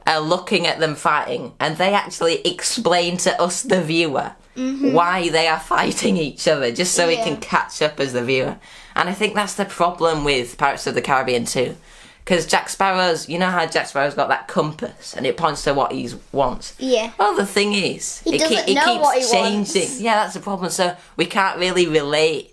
are 0.06 0.21
looking 0.21 0.66
at 0.66 0.78
them 0.78 0.94
fighting, 0.94 1.52
and 1.59 1.76
they 1.78 1.92
actually 1.94 2.40
explain 2.47 3.16
to 3.18 3.40
us, 3.42 3.62
the 3.62 3.82
viewer, 3.82 4.32
why 4.56 5.28
they 5.28 5.48
are 5.48 5.60
fighting 5.60 6.16
each 6.16 6.48
other, 6.48 6.72
just 6.72 6.94
so 6.94 7.06
we 7.06 7.16
Mm-hmm. 7.16 7.25
Can 7.25 7.36
catch 7.38 7.82
up 7.82 8.00
as 8.00 8.12
the 8.12 8.25
viewer. 8.25 8.56
And 8.94 9.08
I 9.08 9.12
think 9.12 9.34
that's 9.34 9.54
the 9.54 9.64
problem 9.64 10.25
with 10.25 10.56
Pirates 10.58 10.86
of 10.86 10.94
the 10.94 11.02
Caribbean 11.02 11.44
too. 11.44 11.76
Because 12.25 12.44
Jack 12.46 12.68
Sparrow's, 12.68 13.28
you 13.28 13.38
know 13.38 13.50
how 13.50 13.66
Jack 13.66 13.86
Sparrow's 13.86 14.14
got 14.14 14.28
that 14.30 14.48
compass 14.48 15.14
and 15.14 15.25
it 15.26 15.36
points 15.36 15.62
to 15.64 15.75
what 15.75 15.92
he 15.92 16.10
wants. 16.32 16.75
Yeah. 16.78 17.12
Well, 17.18 17.36
the 17.36 17.46
thing 17.46 17.72
is, 17.75 18.20
He 18.22 18.34
it, 18.34 18.38
doesn't 18.40 18.68
it 18.68 18.75
know 18.75 18.84
keeps 18.84 19.00
what 19.04 19.18
he 19.22 19.30
changing. 19.30 19.82
wants. 19.82 20.00
Yeah, 20.00 20.14
that's 20.16 20.34
the 20.34 20.40
problem. 20.40 20.70
So 20.70 20.96
we 21.16 21.26
can't 21.26 21.58
really 21.58 21.86
relate 21.86 22.52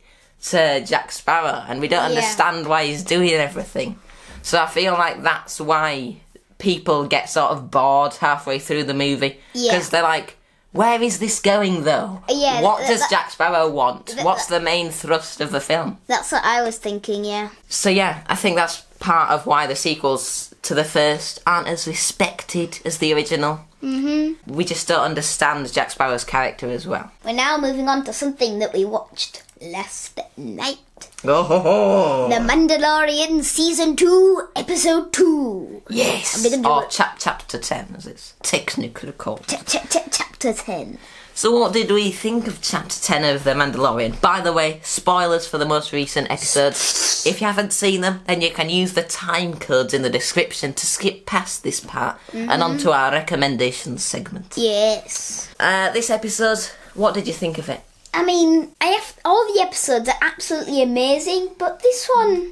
to 0.49 0.83
Jack 0.85 1.11
Sparrow, 1.11 1.63
and 1.67 1.79
we 1.79 1.87
don't 1.87 2.01
Yeah. 2.11 2.17
understand 2.17 2.67
why 2.67 2.85
he's 2.85 3.01
doing 3.03 3.31
everything. 3.31 3.97
So 4.43 4.61
I 4.61 4.67
feel 4.67 4.93
like 4.93 5.23
that's 5.23 5.59
why 5.61 6.17
people 6.59 7.05
get 7.07 7.29
sort 7.29 7.51
of 7.51 7.71
bored 7.71 8.13
halfway 8.15 8.59
through 8.59 8.83
the 8.83 8.93
movie 8.93 9.39
Yeah. 9.53 9.71
because 9.73 9.89
they're 9.89 10.03
like, 10.03 10.37
"Where 10.73 11.01
is 11.01 11.19
this 11.19 11.39
going, 11.39 11.83
though? 11.85 12.21
Yeah, 12.27 12.61
what 12.61 12.79
th- 12.79 12.89
does 12.89 12.99
th- 12.99 13.09
Jack 13.09 13.31
Sparrow 13.31 13.69
want? 13.69 14.07
th- 14.07 14.23
What's 14.25 14.47
the 14.47 14.59
main 14.59 14.91
thrust 14.91 15.39
of 15.39 15.51
the 15.51 15.61
film?" 15.61 15.99
That's 16.07 16.31
what 16.31 16.43
I 16.43 16.61
was 16.61 16.77
thinking, 16.77 17.23
yeah. 17.23 17.49
So 17.69 17.89
yeah, 17.89 18.23
I 18.27 18.35
think 18.35 18.55
that's 18.57 18.81
part 18.99 19.31
of 19.31 19.45
why 19.45 19.65
the 19.67 19.75
sequels 19.75 20.53
to 20.63 20.73
the 20.75 20.83
first 20.83 21.39
aren't 21.47 21.67
as 21.67 21.87
respected 21.87 22.79
as 22.85 22.97
the 22.97 23.13
original. 23.13 23.61
Mm-hmm. 23.83 24.53
We 24.53 24.63
just 24.63 24.87
don't 24.87 25.01
understand 25.03 25.71
Jack 25.73 25.91
Sparrow's 25.91 26.23
character 26.23 26.69
as 26.69 26.87
well. 26.87 27.11
We're 27.25 27.33
now 27.33 27.57
moving 27.57 27.89
on 27.89 28.03
to 28.05 28.13
something 28.13 28.59
that 28.59 28.73
we 28.73 28.85
watched 28.85 29.43
last 29.63 30.19
night. 30.37 30.77
Oh 31.23 31.43
ho 31.43 31.59
ho! 31.59 32.29
The 32.29 32.35
Mandalorian 32.35 33.43
Season 33.43 33.95
2, 33.95 34.49
Episode 34.55 35.13
2. 35.13 35.83
Yes, 35.89 36.35
I'm 36.45 36.51
gonna 36.51 36.63
do 36.63 36.69
or 36.69 36.83
it. 36.83 36.89
chap 36.89 37.15
chapter 37.19 37.57
ten, 37.57 37.93
as 37.97 38.05
it's 38.07 38.33
technically 38.43 39.11
called. 39.13 39.47
Ch- 39.47 39.65
ch- 39.65 39.89
ch- 39.89 40.11
chapter 40.11 40.53
10. 40.53 40.97
So, 41.35 41.57
what 41.57 41.73
did 41.73 41.89
we 41.89 42.11
think 42.11 42.45
of 42.45 42.61
Chapter 42.61 43.01
10 43.01 43.23
of 43.35 43.43
The 43.43 43.51
Mandalorian? 43.51 44.21
By 44.21 44.39
the 44.39 44.53
way, 44.53 44.79
spoilers 44.83 45.47
for 45.47 45.57
the 45.57 45.65
most 45.65 45.91
recent 45.91 46.29
episodes. 46.29 47.23
If 47.25 47.41
you 47.41 47.47
haven't 47.47 47.73
seen 47.73 48.01
them, 48.01 48.21
then 48.27 48.41
you 48.41 48.51
can 48.51 48.69
use 48.69 48.93
the 48.93 49.01
time 49.01 49.55
codes 49.55 49.95
in 49.95 50.03
the 50.03 50.11
description 50.11 50.73
to 50.73 50.85
skip 50.85 51.25
past 51.25 51.63
this 51.63 51.79
part 51.79 52.19
and 52.33 52.61
onto 52.61 52.91
our 52.91 53.11
recommendations 53.11 54.03
segment. 54.05 54.53
Yes. 54.57 55.51
Uh, 55.59 55.89
this 55.91 56.11
episode, 56.11 56.59
what 56.93 57.15
did 57.15 57.25
you 57.27 57.33
think 57.33 57.57
of 57.57 57.67
it? 57.67 57.81
I 58.13 58.23
mean, 58.23 58.71
I 58.79 58.87
have 58.87 59.17
all 59.25 59.51
the 59.53 59.61
episodes 59.61 60.07
are 60.07 60.17
absolutely 60.21 60.81
amazing, 60.83 61.49
but 61.57 61.81
this 61.81 62.07
one 62.07 62.51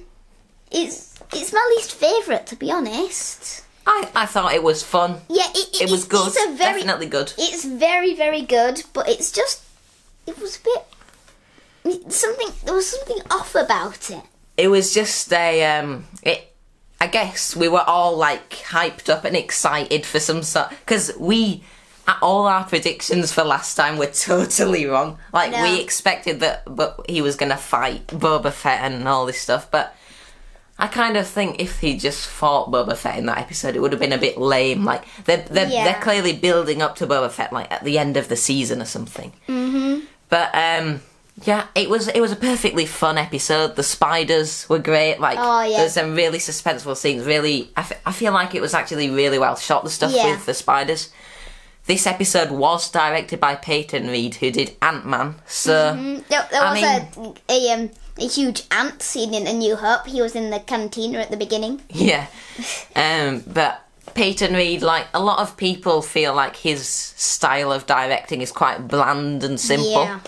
is 0.71 1.19
it's 1.33 1.53
my 1.53 1.73
least 1.75 1.93
favourite 1.93 2.47
to 2.47 2.55
be 2.55 2.71
honest. 2.71 3.63
I, 3.85 4.09
I 4.15 4.25
thought 4.25 4.53
it 4.53 4.63
was 4.63 4.83
fun. 4.83 5.21
Yeah, 5.27 5.47
it, 5.55 5.81
It 5.81 5.91
was 5.91 6.05
good. 6.05 6.27
It's 6.27 6.37
a 6.37 6.53
very, 6.55 6.81
Definitely 6.81 7.07
good. 7.07 7.33
It's 7.37 7.65
very 7.65 8.15
very 8.15 8.41
good, 8.41 8.83
but 8.93 9.07
it's 9.07 9.31
just 9.31 9.63
it 10.27 10.39
was 10.39 10.57
a 10.57 10.61
bit 10.63 12.11
something. 12.13 12.49
There 12.65 12.73
was 12.73 12.89
something 12.89 13.21
off 13.29 13.55
about 13.55 14.09
it. 14.09 14.21
It 14.57 14.67
was 14.69 14.93
just 14.93 15.31
a 15.31 15.63
um 15.77 16.05
it 16.23 16.53
I 16.99 17.07
guess 17.07 17.55
we 17.55 17.67
were 17.67 17.81
all 17.81 18.15
like 18.15 18.51
hyped 18.51 19.09
up 19.09 19.25
and 19.25 19.35
excited 19.35 20.05
for 20.05 20.19
some 20.19 20.43
sort 20.43 20.69
because 20.69 21.11
we 21.19 21.63
all 22.21 22.45
our 22.47 22.63
predictions 22.65 23.31
for 23.31 23.43
last 23.43 23.75
time 23.75 23.97
were 23.97 24.07
totally 24.07 24.85
wrong. 24.85 25.17
Like 25.33 25.51
No. 25.51 25.63
we 25.63 25.79
expected 25.81 26.39
that 26.41 26.63
but 26.65 27.05
he 27.09 27.21
was 27.21 27.35
gonna 27.35 27.57
fight 27.57 28.07
Boba 28.07 28.51
Fett 28.51 28.81
and 28.81 29.07
all 29.07 29.25
this 29.25 29.39
stuff, 29.39 29.69
but 29.71 29.95
I 30.79 30.87
kind 30.87 31.15
of 31.15 31.27
think 31.27 31.59
if 31.61 31.79
he 31.79 31.95
just 31.97 32.27
fought 32.27 32.71
Boba 32.71 32.97
Fett 32.97 33.17
in 33.19 33.27
that 33.27 33.37
episode, 33.37 33.75
it 33.75 33.79
would 33.81 33.91
have 33.91 34.01
been 34.01 34.13
a 34.13 34.17
bit 34.17 34.37
lame. 34.37 34.83
Like 34.83 35.03
they're 35.25 35.45
they're, 35.49 35.67
Yeah. 35.67 35.83
they're 35.85 36.01
clearly 36.01 36.33
building 36.33 36.81
up 36.81 36.95
to 36.97 37.07
Boba 37.07 37.29
Fett, 37.29 37.53
like 37.53 37.71
at 37.71 37.83
the 37.83 37.97
end 37.99 38.17
of 38.17 38.29
the 38.29 38.35
season 38.35 38.81
or 38.81 38.85
something. 38.85 39.31
Mm-hmm. 39.47 40.05
But 40.29 40.49
um, 40.55 41.01
yeah, 41.43 41.67
it 41.75 41.87
was 41.89 42.07
it 42.07 42.19
was 42.19 42.31
a 42.31 42.35
perfectly 42.35 42.85
fun 42.87 43.17
episode. 43.19 43.75
The 43.75 43.83
spiders 43.83 44.67
were 44.69 44.79
great. 44.79 45.19
Like 45.19 45.37
Oh, 45.39 45.61
yeah. 45.63 45.77
there's 45.77 45.93
some 45.93 46.15
really 46.15 46.39
suspenseful 46.39 46.97
scenes. 46.97 47.25
Really, 47.25 47.69
I, 47.77 47.81
f- 47.81 48.01
I 48.05 48.11
feel 48.11 48.33
like 48.33 48.55
it 48.55 48.61
was 48.61 48.73
actually 48.73 49.09
really 49.11 49.37
well 49.37 49.55
shot. 49.55 49.83
The 49.83 49.89
stuff 49.91 50.11
Yeah. 50.13 50.31
with 50.31 50.45
the 50.47 50.53
spiders. 50.55 51.09
This 51.85 52.05
episode 52.05 52.51
was 52.51 52.89
directed 52.91 53.39
by 53.39 53.55
Peyton 53.55 54.07
Reed, 54.07 54.35
who 54.35 54.51
did 54.51 54.75
Ant 54.81 55.05
Man. 55.05 55.35
So. 55.47 56.21
There, 56.29 56.47
there 56.51 56.61
I 56.61 56.73
was 56.73 56.83
a 57.17 57.33
a 57.51 57.73
um 57.73 57.89
a 58.17 58.27
huge 58.27 58.63
ant 58.71 59.01
scene 59.01 59.33
in 59.33 59.47
A 59.47 59.53
New 59.53 59.75
Hope. 59.75 60.05
He 60.05 60.21
was 60.21 60.35
in 60.35 60.49
the 60.49 60.59
cantina 60.59 61.19
at 61.19 61.31
the 61.31 61.37
beginning. 61.37 61.81
Yeah. 61.89 62.27
Um, 62.95 63.43
but 63.47 63.85
Peyton 64.13 64.53
Reed, 64.53 64.81
like 64.81 65.07
a 65.13 65.23
lot 65.23 65.39
of 65.39 65.57
people 65.57 66.01
feel 66.01 66.33
like 66.33 66.55
his 66.55 66.85
style 66.87 67.71
of 67.71 67.85
directing 67.85 68.41
is 68.41 68.51
quite 68.51 68.87
bland 68.87 69.43
and 69.43 69.59
simple. 69.59 70.03
Yeah. 70.03 70.19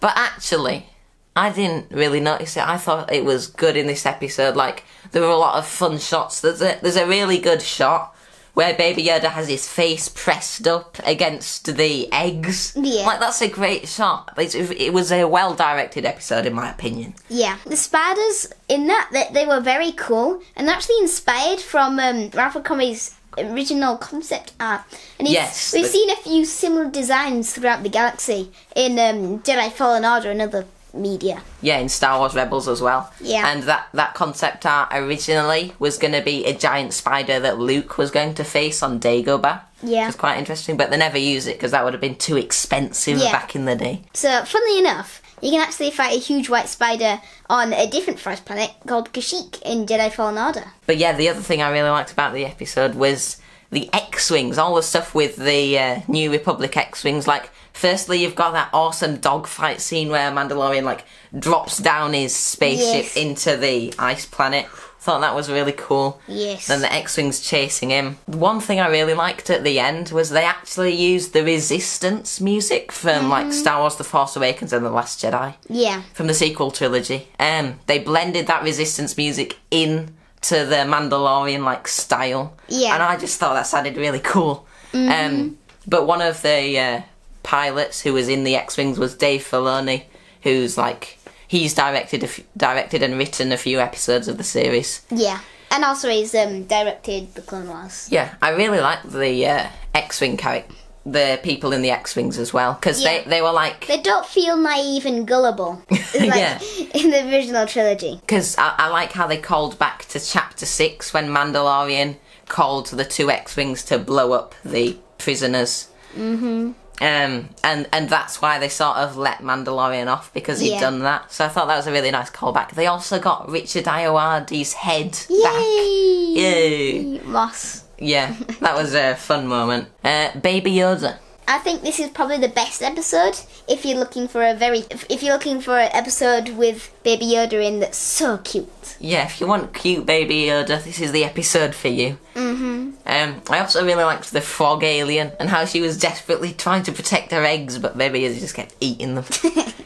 But 0.00 0.12
actually, 0.16 0.86
I 1.34 1.50
didn't 1.50 1.90
really 1.90 2.20
notice 2.20 2.56
it. 2.56 2.66
I 2.66 2.76
thought 2.76 3.12
it 3.12 3.24
was 3.24 3.46
good 3.46 3.76
in 3.76 3.86
this 3.86 4.06
episode. 4.06 4.56
Like 4.56 4.84
there 5.12 5.22
were 5.22 5.28
a 5.28 5.36
lot 5.36 5.58
of 5.58 5.66
fun 5.66 5.98
shots. 5.98 6.40
There's 6.40 6.62
a 6.62 6.78
there's 6.82 6.96
a 6.96 7.06
really 7.06 7.38
good 7.38 7.62
shot 7.62 8.11
where 8.54 8.74
Baby 8.74 9.04
Yoda 9.04 9.30
has 9.30 9.48
his 9.48 9.66
face 9.68 10.08
pressed 10.08 10.66
up 10.66 10.98
against 11.04 11.76
the 11.76 12.12
eggs. 12.12 12.74
Yeah. 12.76 13.06
Like 13.06 13.20
that's 13.20 13.40
a 13.40 13.48
great 13.48 13.88
shot. 13.88 14.32
It's, 14.36 14.54
it 14.54 14.92
was 14.92 15.10
a 15.10 15.24
well 15.26 15.54
directed 15.54 16.04
episode 16.04 16.44
in 16.46 16.52
my 16.54 16.70
opinion. 16.70 17.14
Yeah, 17.28 17.58
the 17.64 17.76
spiders 17.76 18.52
in 18.68 18.86
that 18.88 19.08
they, 19.12 19.28
they 19.32 19.46
were 19.46 19.60
very 19.60 19.92
cool 19.92 20.42
and 20.56 20.68
actually 20.68 20.98
inspired 21.00 21.60
from 21.60 21.98
um, 21.98 22.30
Ralph 22.34 22.54
McQuarrie's 22.54 23.14
original 23.38 23.96
concept 23.96 24.52
art. 24.60 24.82
And 25.18 25.26
he's- 25.26 25.40
Yes, 25.42 25.72
we've 25.72 25.86
seen 25.86 26.10
a 26.10 26.16
few 26.16 26.44
similar 26.44 26.90
designs 26.90 27.54
throughout 27.54 27.82
the 27.82 27.88
galaxy 27.88 28.52
in 28.76 28.92
um, 28.98 29.38
Jedi 29.40 29.72
Fallen 29.72 30.04
Order 30.04 30.30
and 30.30 30.42
other 30.42 30.66
media. 30.94 31.42
Yeah, 31.60 31.78
in 31.78 31.88
Star 31.88 32.18
Wars 32.18 32.34
Rebels 32.34 32.68
as 32.68 32.80
well. 32.80 33.12
Yeah. 33.20 33.50
And 33.50 33.62
that, 33.64 33.88
that 33.94 34.14
concept 34.14 34.66
art 34.66 34.90
originally 34.92 35.72
was 35.78 35.98
going 35.98 36.12
to 36.12 36.22
be 36.22 36.44
a 36.44 36.54
giant 36.56 36.92
spider 36.92 37.40
that 37.40 37.58
Luke 37.58 37.98
was 37.98 38.10
going 38.10 38.34
to 38.34 38.44
face 38.44 38.82
on 38.82 39.00
Dagobah. 39.00 39.62
Yeah. 39.82 40.06
Was 40.06 40.16
quite 40.16 40.38
interesting, 40.38 40.76
but 40.76 40.90
they 40.90 40.96
never 40.96 41.18
used 41.18 41.48
it 41.48 41.54
because 41.56 41.72
that 41.72 41.84
would 41.84 41.92
have 41.94 42.00
been 42.00 42.14
too 42.16 42.36
expensive 42.36 43.18
Yeah. 43.18 43.32
back 43.32 43.56
in 43.56 43.64
the 43.64 43.74
day. 43.74 44.02
So, 44.14 44.44
funnily 44.44 44.78
enough, 44.78 45.20
you 45.40 45.50
can 45.50 45.60
actually 45.60 45.90
fight 45.90 46.16
a 46.16 46.20
huge 46.20 46.48
white 46.48 46.68
spider 46.68 47.20
on 47.50 47.72
a 47.72 47.90
different 47.90 48.20
forest 48.20 48.44
planet 48.44 48.70
called 48.86 49.12
Kashyyyk 49.12 49.60
in 49.62 49.86
Jedi 49.86 50.12
Fallen 50.12 50.38
Order. 50.38 50.64
But 50.86 50.98
yeah, 50.98 51.12
the 51.16 51.28
other 51.28 51.40
thing 51.40 51.62
I 51.62 51.70
really 51.70 51.90
liked 51.90 52.12
about 52.12 52.32
the 52.32 52.44
episode 52.46 52.94
was 52.94 53.38
the 53.70 53.88
X-wings, 53.92 54.56
all 54.58 54.74
the 54.76 54.82
stuff 54.82 55.14
with 55.16 55.34
the 55.36 55.78
uh, 55.78 56.00
New 56.06 56.30
Republic 56.30 56.76
X-wings. 56.76 57.26
Like, 57.26 57.50
firstly, 57.72 58.22
you've 58.22 58.34
got 58.34 58.52
that 58.52 58.70
awesome 58.72 59.16
dogfight 59.16 59.80
scene 59.80 60.08
where 60.10 60.30
Mandalorian 60.30 60.84
like 60.84 61.04
drops 61.38 61.78
down 61.78 62.12
his 62.12 62.34
spaceship 62.34 63.04
Yes. 63.04 63.16
into 63.16 63.56
the 63.56 63.94
ice 63.98 64.26
planet. 64.26 64.66
Thought 65.00 65.22
that 65.22 65.34
was 65.34 65.50
really 65.50 65.72
cool. 65.72 66.20
Yes. 66.28 66.68
Then 66.68 66.80
the 66.80 66.92
X-wings 66.92 67.40
chasing 67.40 67.90
him. 67.90 68.18
One 68.26 68.60
thing 68.60 68.78
I 68.78 68.86
really 68.88 69.14
liked 69.14 69.50
at 69.50 69.64
the 69.64 69.80
end 69.80 70.10
was 70.10 70.30
they 70.30 70.44
actually 70.44 70.94
used 70.94 71.32
the 71.32 71.42
Resistance 71.42 72.40
music 72.40 72.92
from 72.92 73.28
like 73.28 73.52
Star 73.52 73.80
Wars: 73.80 73.96
The 73.96 74.04
Force 74.04 74.36
Awakens 74.36 74.72
and 74.72 74.86
The 74.86 74.90
Last 74.90 75.20
Jedi 75.20 75.54
Yeah. 75.68 76.02
from 76.14 76.28
the 76.28 76.34
sequel 76.34 76.70
trilogy. 76.70 77.26
Um, 77.40 77.80
they 77.86 77.98
blended 77.98 78.46
that 78.46 78.62
Resistance 78.62 79.16
music 79.16 79.56
in 79.72 80.14
to 80.42 80.64
the 80.64 80.84
Mandalorian 80.86 81.64
like 81.64 81.88
style. 81.88 82.56
Yeah. 82.68 82.94
and 82.94 83.02
I 83.02 83.16
just 83.16 83.40
thought 83.40 83.54
that 83.54 83.66
sounded 83.66 83.96
really 83.96 84.20
cool. 84.20 84.68
Mm. 84.92 85.10
Um, 85.26 85.58
but 85.84 86.06
one 86.06 86.22
of 86.22 86.42
the 86.42 86.78
uh, 86.78 87.00
pilots 87.42 88.00
who 88.00 88.12
was 88.12 88.28
in 88.28 88.44
the 88.44 88.56
X-wings 88.56 88.98
was 88.98 89.14
Dave 89.14 89.42
Filoni, 89.42 90.04
who's 90.42 90.76
like 90.78 91.18
he's 91.48 91.74
directed 91.74 92.22
a 92.22 92.26
f- 92.26 92.40
directed 92.56 93.02
and 93.02 93.18
written 93.18 93.52
a 93.52 93.56
few 93.56 93.78
episodes 93.80 94.28
of 94.28 94.38
the 94.38 94.44
series. 94.44 95.02
Yeah. 95.10 95.40
And 95.70 95.84
also 95.84 96.10
he's 96.10 96.34
um, 96.34 96.64
directed 96.64 97.34
The 97.34 97.40
Clone 97.42 97.68
Wars. 97.68 98.08
Yeah, 98.10 98.34
I 98.42 98.50
really 98.50 98.80
like 98.80 99.02
the 99.08 99.46
uh, 99.46 99.66
X-wing 99.94 100.36
character. 100.36 100.74
The 101.04 101.40
people 101.42 101.72
in 101.72 101.82
the 101.82 101.90
X-wings 101.90 102.38
as 102.38 102.52
well, 102.52 102.74
because 102.74 103.02
Yeah. 103.02 103.22
they, 103.24 103.28
they 103.30 103.42
were 103.42 103.50
like 103.50 103.86
They 103.88 104.00
don't 104.00 104.24
feel 104.24 104.56
naive 104.56 105.04
and 105.04 105.26
gullible. 105.26 105.82
like 105.90 106.06
Yeah. 106.14 106.60
in 106.94 107.10
the 107.10 107.26
original 107.28 107.66
trilogy. 107.66 108.18
because 108.20 108.56
I, 108.56 108.74
I 108.78 108.88
like 108.88 109.10
how 109.12 109.26
they 109.26 109.38
called 109.38 109.78
back 109.80 110.04
to 110.10 110.20
chapter 110.20 110.64
six 110.64 111.12
when 111.12 111.26
Mandalorian 111.28 112.18
called 112.46 112.86
the 112.88 113.04
two 113.04 113.30
X-wings 113.32 113.82
to 113.86 113.98
blow 113.98 114.32
up 114.32 114.54
the 114.64 114.96
prisoners. 115.18 115.88
Mm-hmm. 116.14 116.72
Um, 117.00 117.48
and 117.64 117.88
and 117.92 118.08
that's 118.08 118.40
why 118.40 118.58
they 118.58 118.68
sort 118.68 118.96
of 118.98 119.16
let 119.16 119.38
Mandalorian 119.38 120.06
off 120.06 120.32
because 120.32 120.60
he'd 120.60 120.72
Yeah. 120.74 120.80
done 120.80 121.00
that. 121.00 121.32
So 121.32 121.44
I 121.44 121.48
thought 121.48 121.66
that 121.66 121.76
was 121.76 121.86
a 121.86 121.92
really 121.92 122.10
nice 122.12 122.30
callback. 122.30 122.72
They 122.72 122.86
also 122.86 123.18
got 123.18 123.48
Richard 123.48 123.84
Ayoade's 123.84 124.74
head 124.74 125.10
back. 125.12 125.26
Yay! 125.28 126.32
Yay! 126.34 127.18
Moss. 127.24 127.84
Yeah, 127.98 128.34
that 128.60 128.76
was 128.76 128.94
a 128.94 129.14
fun 129.14 129.46
moment. 129.46 129.88
Uh, 130.04 130.36
Baby 130.38 130.72
Yoda. 130.74 131.18
I 131.48 131.58
think 131.58 131.82
this 131.82 131.98
is 131.98 132.10
probably 132.10 132.38
the 132.38 132.48
best 132.48 132.82
episode 132.82 133.38
if 133.68 133.84
you're 133.84 133.98
looking 133.98 134.28
for 134.28 134.44
a 134.44 134.54
very 134.54 134.84
if, 134.90 135.22
you're 135.22 135.32
looking 135.32 135.60
for 135.60 135.78
an 135.78 135.90
episode 135.92 136.50
with 136.50 136.92
Baby 137.02 137.26
Yoda 137.26 137.64
in 137.64 137.80
that's 137.80 137.98
so 137.98 138.38
cute. 138.38 138.96
Yeah, 139.00 139.24
if 139.24 139.40
you 139.40 139.46
want 139.46 139.74
cute 139.74 140.06
baby 140.06 140.46
Yoda, 140.46 140.82
this 140.82 141.00
is 141.00 141.12
the 141.12 141.24
episode 141.24 141.74
for 141.74 141.88
you. 141.88 142.18
Mm-hmm. 142.34 142.90
Um, 143.04 143.42
I 143.50 143.58
also 143.58 143.84
really 143.84 144.04
liked 144.04 144.32
the 144.32 144.40
frog 144.40 144.84
alien 144.84 145.32
and 145.40 145.48
how 145.48 145.64
she 145.64 145.80
was 145.80 145.98
desperately 145.98 146.52
trying 146.52 146.84
to 146.84 146.92
protect 146.92 147.32
her 147.32 147.44
eggs, 147.44 147.78
but 147.78 147.98
baby 147.98 148.20
Yoda 148.20 148.38
just 148.38 148.54
kept 148.54 148.74
eating 148.80 149.16
them. 149.16 149.24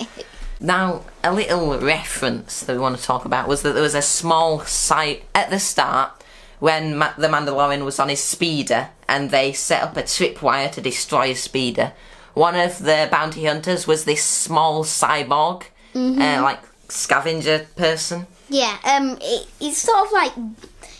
now, 0.60 1.02
a 1.24 1.32
little 1.32 1.78
reference 1.78 2.60
that 2.60 2.74
we 2.74 2.78
want 2.78 2.98
to 2.98 3.02
talk 3.02 3.24
about 3.24 3.48
was 3.48 3.62
that 3.62 3.72
there 3.72 3.82
was 3.82 3.94
a 3.94 4.02
small 4.02 4.60
site 4.60 5.24
at 5.34 5.50
the 5.50 5.58
start 5.58 6.15
when 6.58 6.96
Ma- 6.96 7.12
the 7.16 7.28
Mandalorian 7.28 7.84
was 7.84 7.98
on 7.98 8.08
his 8.08 8.22
speeder 8.22 8.88
and 9.08 9.30
they 9.30 9.52
set 9.52 9.82
up 9.82 9.96
a 9.96 10.02
tripwire 10.02 10.70
to 10.72 10.80
destroy 10.80 11.28
his 11.28 11.42
speeder. 11.42 11.92
One 12.34 12.54
of 12.56 12.78
the 12.80 13.08
bounty 13.10 13.44
hunters 13.46 13.86
was 13.86 14.04
this 14.04 14.22
small 14.22 14.84
cyborg, 14.84 15.64
uh, 15.94 16.42
like 16.42 16.60
scavenger 16.88 17.66
person. 17.76 18.26
Yeah, 18.48 18.76
um, 18.84 19.18
it, 19.20 19.48
he's 19.58 19.78
sort 19.78 20.06
of 20.06 20.12
like 20.12 20.32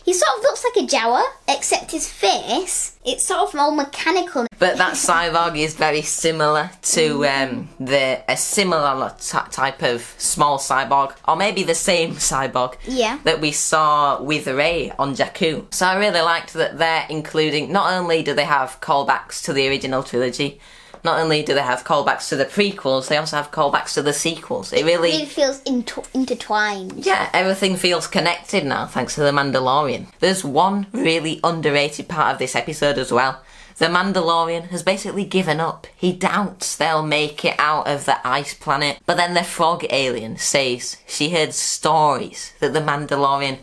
he 0.07 0.13
sort 0.15 0.39
of 0.39 0.43
looks 0.45 0.65
like 0.65 0.85
a 0.85 0.87
Jawa, 0.87 1.23
except 1.49 1.91
his 1.91 2.09
face 2.09 2.93
it's 3.05 3.23
sort 3.25 3.41
of 3.49 3.55
all 3.61 3.71
mechanical. 3.71 4.47
But 4.59 4.79
that 4.79 4.95
cyborg 4.95 5.57
is 5.59 5.75
very 5.75 6.03
similar 6.03 6.71
to 6.97 7.27
um, 7.27 7.69
the 7.79 8.23
a 8.29 8.37
similar 8.37 9.15
t- 9.21 9.39
type 9.51 9.83
of 9.83 10.03
small 10.19 10.59
cyborg, 10.59 11.15
or 11.29 11.37
maybe 11.37 11.63
the 11.63 11.75
same 11.75 12.15
cyborg 12.31 12.75
Yeah. 12.85 13.19
that 13.25 13.41
we 13.41 13.53
saw 13.53 14.21
with 14.23 14.47
Rey 14.49 14.93
on 14.99 15.15
Jakku. 15.15 15.73
So 15.75 15.87
I 15.87 15.97
really 15.99 16.21
liked 16.23 16.55
that 16.55 16.79
they're 16.79 17.07
including. 17.11 17.71
Not 17.71 17.93
only 17.93 18.23
do 18.23 18.33
they 18.35 18.45
have 18.45 18.81
callbacks 18.81 19.43
to 19.45 19.53
the 19.53 19.69
original 19.69 20.03
trilogy, 20.03 20.61
not 21.07 21.19
only 21.21 21.43
do 21.43 21.55
they 21.55 21.63
have 21.63 21.85
callbacks 21.85 22.29
to 22.29 22.37
the 22.37 22.45
prequels, 22.45 23.09
they 23.09 23.17
also 23.17 23.37
have 23.37 23.51
callbacks 23.51 23.95
to 23.95 24.03
the 24.03 24.13
sequels. 24.13 24.73
It 24.75 24.85
really 24.85 25.13
It 25.23 25.29
feels 25.29 25.63
inter- 25.63 26.03
intertwined. 26.13 27.07
yeah, 27.07 27.31
everything 27.33 27.77
feels 27.77 28.07
connected 28.07 28.67
now 28.67 28.85
thanks 28.87 29.15
to 29.15 29.23
the 29.23 29.31
Mandalorian. 29.31 30.09
There's 30.21 30.45
one 30.45 30.87
really 30.93 31.41
underrated 31.43 32.09
part 32.09 32.33
of 32.35 32.39
this 32.39 32.55
episode 32.55 32.99
as 32.99 33.11
well. 33.11 33.41
The 33.79 33.87
Mandalorian 33.87 34.69
has 34.71 34.83
basically 34.83 35.25
given 35.27 35.61
up. 35.61 35.87
He 35.95 36.11
doubts 36.13 36.77
they'll 36.77 37.03
make 37.03 37.45
it 37.45 37.55
out 37.59 37.87
of 37.87 38.07
the 38.07 38.17
ice 38.27 38.55
planet. 38.55 38.99
But 39.07 39.17
then 39.19 39.35
the 39.35 39.45
frog 39.45 39.85
alien 39.91 40.39
says 40.39 40.97
she 41.07 41.31
heard 41.31 41.53
stories 41.55 42.53
that 42.61 42.73
the 42.73 42.81
Mandalorian 42.81 43.59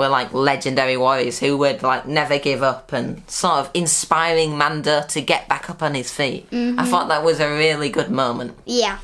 were 0.00 0.08
like 0.08 0.32
legendary 0.32 0.96
warriors 0.96 1.38
who 1.38 1.58
would 1.58 1.82
like 1.82 2.06
never 2.06 2.38
give 2.38 2.62
up 2.62 2.90
and 2.92 3.22
sort 3.30 3.58
of 3.58 3.70
inspiring 3.74 4.56
Mando 4.56 5.02
to 5.02 5.20
get 5.20 5.46
back 5.46 5.68
up 5.68 5.82
on 5.82 5.94
his 5.94 6.10
feet. 6.10 6.48
I 6.50 6.54
mm-hmm. 6.54 6.84
thought 6.86 7.08
that 7.08 7.22
was 7.22 7.38
a 7.38 7.48
really 7.48 7.90
good 7.90 8.10
moment 8.10 8.56
Yeah. 8.64 8.98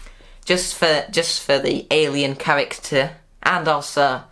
just 0.47 0.75
for 0.75 1.05
just 1.11 1.43
for 1.43 1.59
the 1.59 1.87
alien 1.91 2.35
character 2.35 3.11
and 3.43 3.69
also 3.69 4.23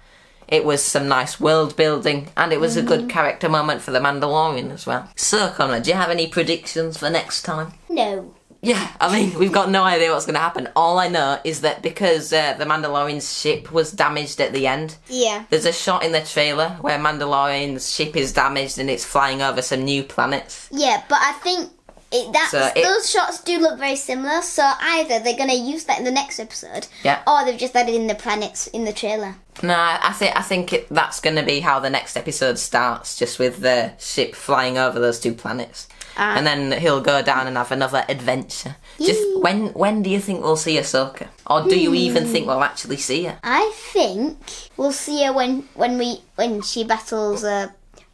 it 0.49 0.65
was 0.65 0.83
some 0.83 1.07
nice 1.07 1.39
world 1.39 1.77
building 1.77 2.29
and 2.35 2.51
it 2.53 2.61
was 2.61 2.77
a 2.79 2.83
good 2.83 3.01
mm-hmm. 3.01 3.09
character 3.09 3.49
moment 3.49 3.83
for 3.83 3.91
the 3.91 4.01
Mandalorian 4.01 4.71
as 4.73 4.87
well. 4.87 5.09
So 5.17 5.51
Connor, 5.51 5.81
do 5.81 5.91
you 5.91 5.97
have 5.97 6.11
any 6.11 6.27
predictions 6.27 6.97
for 6.97 7.11
next 7.11 7.43
time? 7.43 7.75
No. 7.91 8.35
Yeah, 8.65 8.89
I 9.01 9.13
mean 9.13 9.39
we've 9.39 9.53
got 9.53 9.71
no 9.71 9.83
idea 9.85 10.11
what's 10.11 10.27
going 10.27 10.35
to 10.35 10.41
happen. 10.41 10.69
All 10.75 10.99
I 10.99 11.09
know 11.09 11.39
is 11.45 11.61
that 11.61 11.83
because 11.83 12.33
uh, 12.33 12.55
the 12.55 12.65
Mandalorian's 12.65 13.39
ship 13.39 13.71
was 13.71 13.93
damaged 13.93 14.41
at 14.41 14.53
the 14.53 14.67
end, 14.67 14.97
Yeah. 15.09 15.45
there's 15.51 15.67
a 15.67 15.73
shot 15.73 16.03
in 16.03 16.13
the 16.13 16.23
trailer 16.23 16.71
where 16.81 16.99
Mandalorian's 16.99 17.93
ship 17.93 18.17
is 18.17 18.33
damaged 18.33 18.79
and 18.79 18.89
it's 18.89 19.05
flying 19.05 19.43
over 19.43 19.61
some 19.63 19.85
new 19.85 20.03
planets. 20.03 20.69
Yeah, 20.73 21.03
but 21.09 21.19
I 21.21 21.33
think 21.43 21.71
it, 22.15 22.33
that's, 22.33 22.51
So 22.53 22.71
it- 22.75 22.83
those 22.83 23.11
shots 23.11 23.43
do 23.43 23.59
look 23.59 23.79
very 23.79 23.97
similar. 23.97 24.41
So 24.43 24.63
either 24.81 25.19
they're 25.21 25.37
going 25.37 25.51
to 25.51 25.55
use 25.73 25.85
that 25.85 25.99
in 25.99 26.05
the 26.05 26.11
next 26.11 26.39
episode, 26.39 26.87
Yeah. 27.03 27.21
or 27.27 27.45
they've 27.45 27.59
just 27.59 27.75
added 27.77 27.95
in 27.95 28.07
the 28.07 28.15
planets 28.15 28.67
in 28.69 28.85
the 28.85 28.93
trailer. 28.93 29.35
No, 29.63 29.75
I 29.77 30.13
think 30.13 30.37
I 30.37 30.43
think 30.43 30.73
it, 30.73 30.89
that's 30.91 31.21
going 31.21 31.37
to 31.37 31.43
be 31.45 31.61
how 31.61 31.79
the 31.81 31.91
next 31.91 32.17
episode 32.17 32.59
starts, 32.59 33.17
just 33.17 33.39
with 33.39 33.61
the 33.61 33.93
ship 33.99 34.35
flying 34.35 34.79
over 34.79 34.99
those 34.99 35.21
two 35.21 35.33
planets, 35.33 35.87
Ah. 36.17 36.35
and 36.37 36.45
then 36.47 36.73
he'll 36.81 37.01
go 37.01 37.23
down 37.23 37.47
and 37.47 37.57
have 37.57 37.71
another 37.71 38.05
adventure. 38.09 38.75
Just 39.01 39.23
when 39.43 39.69
when 39.75 40.03
do 40.03 40.11
you 40.11 40.21
think 40.21 40.43
we'll 40.43 40.57
see 40.57 40.77
Ahsoka, 40.77 41.29
or 41.47 41.63
do 41.63 41.79
you 41.79 41.95
even 41.95 42.27
think 42.27 42.47
we'll 42.49 42.65
actually 42.65 42.97
see 42.97 43.25
her? 43.25 43.39
I 43.45 43.71
think 43.93 44.39
we'll 44.77 44.93
see 44.93 45.23
her 45.25 45.33
when 45.33 45.69
when 45.75 45.99
we 45.99 46.23
when 46.35 46.61
she 46.63 46.83
battles 46.85 47.45
uh, 47.45 47.69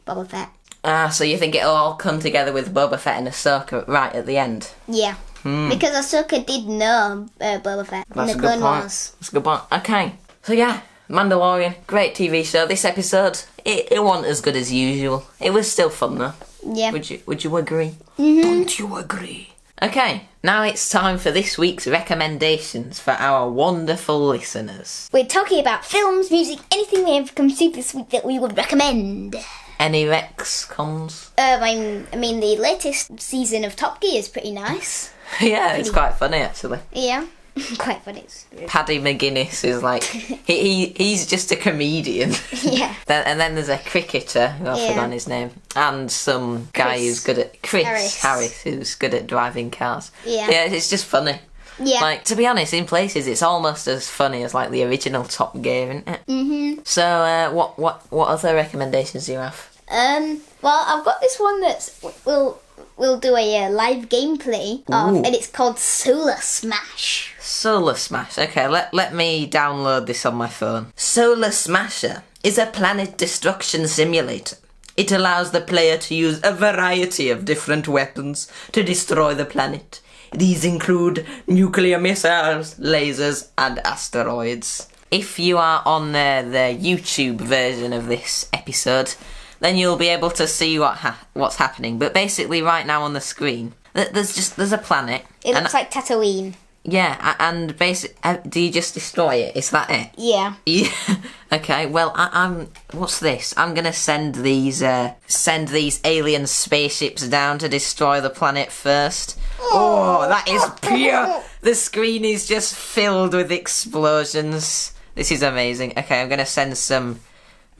Boba 0.07 0.27
Fett. 0.29 0.49
Ah, 0.83 1.09
so 1.09 1.23
you 1.23 1.37
think 1.37 1.53
it'll 1.55 1.71
all 1.71 1.95
come 1.95 2.19
together 2.19 2.51
with 2.51 2.73
Boba 2.73 2.97
Fett 2.99 3.17
and 3.19 3.27
Ahsoka 3.27 3.87
right 3.87 4.13
at 4.15 4.25
the 4.25 4.37
end? 4.37 4.71
Yeah. 4.87 5.15
Because 5.43 5.95
Ahsoka 5.95 6.45
did 6.45 6.67
know 6.67 7.27
uh, 7.39 7.59
Boba 7.59 7.85
Fett 7.85 8.05
in 8.07 8.13
Hmm. 8.13 8.19
That's 8.19 8.33
the 8.33 8.37
a 8.37 8.41
good 8.41 8.59
Clone. 8.59 8.79
Wars. 8.81 9.13
That's 9.19 9.29
a 9.29 9.31
good 9.31 9.43
point. 9.43 9.61
Okay, 9.71 10.13
so 10.43 10.53
yeah, 10.53 10.81
Mandalorian, 11.09 11.75
great 11.87 12.13
TV 12.15 12.45
show. 12.45 12.65
This 12.67 12.85
episode, 12.85 13.41
it, 13.65 13.91
it 13.91 14.03
wasn't 14.03 14.27
as 14.27 14.41
good 14.41 14.55
as 14.55 14.71
usual. 14.71 15.25
It 15.39 15.51
was 15.51 15.71
still 15.71 15.89
fun 15.89 16.17
though. 16.17 16.33
Yeah. 16.65 16.91
Would 16.91 17.09
you 17.09 17.21
Would 17.25 17.43
you 17.43 17.57
agree? 17.57 17.95
Don't 18.17 18.77
you 18.77 18.95
agree? 18.97 19.49
Okay, 19.83 20.27
now 20.43 20.61
it's 20.61 20.89
time 20.89 21.17
for 21.17 21.31
this 21.31 21.57
week's 21.57 21.87
recommendations 21.87 22.99
for 22.99 23.11
our 23.13 23.49
wonderful 23.49 24.27
listeners. 24.27 25.09
We're 25.11 25.25
talking 25.25 25.59
about 25.59 25.83
films, 25.83 26.29
music, 26.29 26.59
anything 26.71 27.03
we 27.03 27.15
have 27.15 27.33
come 27.33 27.49
consumed 27.49 27.73
this 27.73 27.95
week 27.95 28.09
that 28.11 28.23
we 28.23 28.37
would 28.37 28.55
recommend. 28.55 29.35
Any 29.81 30.05
Rex 30.05 30.65
cons? 30.65 31.31
Um, 31.37 31.63
I 31.63 31.73
mean, 31.73 32.07
I 32.13 32.15
mean, 32.15 32.39
the 32.39 32.55
latest 32.57 33.19
season 33.19 33.63
of 33.65 33.75
Top 33.75 33.99
Gear 33.99 34.19
is 34.19 34.29
pretty 34.29 34.51
nice. 34.51 35.11
yeah, 35.41 35.73
it's 35.73 35.89
quite 35.89 36.13
funny 36.13 36.37
actually. 36.37 36.79
Yeah, 36.93 37.25
quite 37.79 38.01
funny. 38.03 38.25
Paddy 38.67 38.99
McGuinness 38.99 39.63
is 39.63 39.81
like 39.81 40.03
he, 40.03 40.35
he 40.45 40.85
he's 40.85 41.25
just 41.25 41.51
a 41.51 41.55
comedian. 41.55 42.31
Yeah. 42.61 42.93
Then, 43.07 43.25
and 43.25 43.39
then 43.39 43.55
there's 43.55 43.69
a 43.69 43.79
cricketer 43.79 44.55
I've 44.59 44.77
Yeah. 44.77 44.89
forgotten 44.89 45.11
his 45.13 45.27
name, 45.27 45.49
and 45.75 46.11
some 46.11 46.69
guy 46.73 46.97
Chris 46.97 47.01
who's 47.01 47.19
good 47.21 47.39
at 47.39 47.63
Chris 47.63 47.85
Harris. 47.85 48.21
Harris. 48.21 48.61
who's 48.61 48.95
good 48.95 49.13
at 49.15 49.25
driving 49.25 49.71
cars. 49.71 50.11
Yeah. 50.25 50.49
yeah, 50.49 50.65
it's 50.65 50.89
just 50.89 51.05
funny. 51.05 51.39
Yeah. 51.79 52.01
Like 52.01 52.25
to 52.25 52.35
be 52.35 52.45
honest, 52.45 52.73
in 52.75 52.85
places 52.85 53.25
it's 53.25 53.41
almost 53.41 53.87
as 53.87 54.07
funny 54.07 54.43
as 54.43 54.53
like 54.53 54.69
the 54.69 54.83
original 54.83 55.23
Top 55.23 55.59
Gear, 55.59 55.89
isn't 55.89 56.07
it? 56.07 56.19
Mm-hmm. 56.27 56.81
So, 56.83 57.03
uh, 57.03 57.49
what 57.51 57.79
what 57.79 58.03
what 58.11 58.27
other 58.27 58.53
recommendations 58.53 59.25
do 59.25 59.31
you 59.33 59.37
have? 59.39 59.69
Um, 59.91 60.41
well, 60.61 60.83
I've 60.87 61.03
got 61.03 61.19
this 61.19 61.37
one 61.37 61.59
that's 61.59 62.01
we'll 62.25 62.59
we'll 62.95 63.19
do 63.19 63.35
a 63.35 63.65
uh, 63.65 63.69
live 63.69 64.07
gameplay 64.07 64.83
of, 64.89 65.15
Ooh. 65.15 65.23
and 65.23 65.35
it's 65.35 65.47
called 65.47 65.79
Solar 65.79 66.37
Smash. 66.37 67.35
Solar 67.39 67.95
Smash. 67.95 68.37
Okay, 68.37 68.67
let 68.67 68.93
let 68.93 69.13
me 69.13 69.49
download 69.49 70.05
this 70.05 70.25
on 70.25 70.35
my 70.35 70.47
phone. 70.47 70.93
Solar 70.95 71.51
Smasher 71.51 72.23
is 72.43 72.57
a 72.57 72.67
planet 72.67 73.17
destruction 73.17 73.87
simulator. 73.87 74.55
It 74.95 75.11
allows 75.11 75.51
the 75.51 75.61
player 75.61 75.97
to 75.97 76.15
use 76.15 76.39
a 76.43 76.53
variety 76.53 77.29
of 77.29 77.45
different 77.45 77.87
weapons 77.87 78.51
to 78.71 78.83
destroy 78.83 79.33
the 79.33 79.45
planet. 79.45 80.01
These 80.31 80.63
include 80.63 81.25
nuclear 81.47 81.99
missiles, 81.99 82.75
lasers, 82.75 83.49
and 83.57 83.79
asteroids. 83.79 84.87
If 85.09 85.39
you 85.39 85.57
are 85.57 85.81
on 85.85 86.13
the, 86.13 86.47
the 86.49 86.77
YouTube 86.79 87.41
version 87.41 87.91
of 87.91 88.07
this 88.07 88.47
episode, 88.53 89.15
then 89.61 89.77
you'll 89.77 89.95
be 89.97 90.09
able 90.09 90.31
to 90.31 90.45
see 90.47 90.77
what 90.77 90.97
ha- 90.97 91.25
what's 91.33 91.55
happening. 91.55 91.97
But 91.97 92.13
basically, 92.13 92.61
right 92.61 92.85
now 92.85 93.03
on 93.03 93.13
the 93.13 93.21
screen, 93.21 93.73
th- 93.95 94.09
there's 94.09 94.35
just 94.35 94.57
there's 94.57 94.73
a 94.73 94.77
planet. 94.77 95.23
It 95.45 95.53
looks 95.53 95.73
like 95.73 95.89
Tatooine. 95.89 96.55
yeah, 96.83 97.35
and 97.39 97.77
basic. 97.77 98.17
Uh, 98.23 98.37
do 98.37 98.59
you 98.59 98.71
just 98.71 98.93
destroy 98.95 99.35
it? 99.35 99.55
Is 99.55 99.69
that 99.69 99.89
it? 99.89 100.09
Yeah. 100.17 100.55
Yeah. 100.65 100.91
okay. 101.53 101.85
Well, 101.85 102.11
I, 102.15 102.29
I'm. 102.33 102.67
What's 102.91 103.19
this? 103.19 103.53
I'm 103.55 103.73
gonna 103.73 103.93
send 103.93 104.35
these. 104.35 104.81
Uh, 104.83 105.13
send 105.27 105.69
these 105.69 106.01
alien 106.03 106.47
spaceships 106.47 107.27
down 107.27 107.59
to 107.59 107.69
destroy 107.69 108.19
the 108.19 108.29
planet 108.31 108.71
first. 108.71 109.37
Oh, 109.59 110.27
that 110.27 110.47
is 110.49 110.63
pure. 110.81 111.43
The 111.61 111.75
screen 111.75 112.25
is 112.25 112.47
just 112.47 112.75
filled 112.75 113.33
with 113.35 113.51
explosions. 113.51 114.93
This 115.13 115.31
is 115.31 115.43
amazing. 115.43 115.93
Okay, 115.97 116.19
I'm 116.21 116.29
gonna 116.29 116.45
send 116.47 116.75
some 116.77 117.19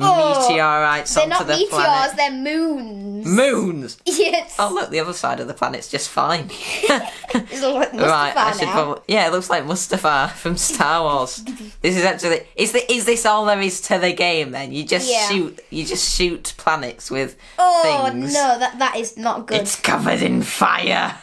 Oh, 0.03 0.47
meteorites 0.49 1.13
They're 1.13 1.23
onto 1.23 1.29
not 1.35 1.47
the 1.47 1.53
meteors, 1.53 1.69
planet. 1.69 2.15
they're 2.17 2.31
moons. 2.31 3.25
Moons. 3.25 3.97
yes. 4.05 4.55
Oh 4.59 4.71
look, 4.73 4.89
the 4.89 4.99
other 4.99 5.13
side 5.13 5.39
of 5.39 5.47
the 5.47 5.53
planet's 5.53 5.89
just 5.89 6.09
fine. 6.09 6.49
It's 7.33 7.63
all 7.63 7.75
like 7.75 7.93
Right, 7.93 8.35
I 8.35 8.51
should 8.51 8.63
now. 8.67 8.71
probably. 8.73 9.01
Yeah, 9.07 9.27
it 9.27 9.31
looks 9.31 9.49
like 9.49 9.63
Mustafar 9.63 10.31
from 10.31 10.57
Star 10.57 11.01
Wars. 11.03 11.43
this 11.81 11.95
is 11.95 12.03
actually. 12.03 12.41
Is 12.55 12.71
the, 12.73 12.91
Is 12.91 13.05
this 13.05 13.25
all 13.25 13.45
there 13.45 13.61
is 13.61 13.79
to 13.81 13.97
the 13.99 14.11
game? 14.13 14.51
Then 14.51 14.71
you 14.73 14.83
just 14.85 15.09
Yeah. 15.09 15.29
shoot. 15.29 15.59
You 15.69 15.85
just 15.85 16.13
shoot 16.17 16.53
planets 16.57 17.09
with 17.09 17.37
Oh 17.57 17.81
things. 18.11 18.33
no, 18.33 18.59
that 18.59 18.79
that 18.79 18.95
is 18.97 19.15
not 19.17 19.45
good. 19.47 19.61
It's 19.61 19.75
covered 19.79 20.21
in 20.21 20.41
fire. 20.41 21.15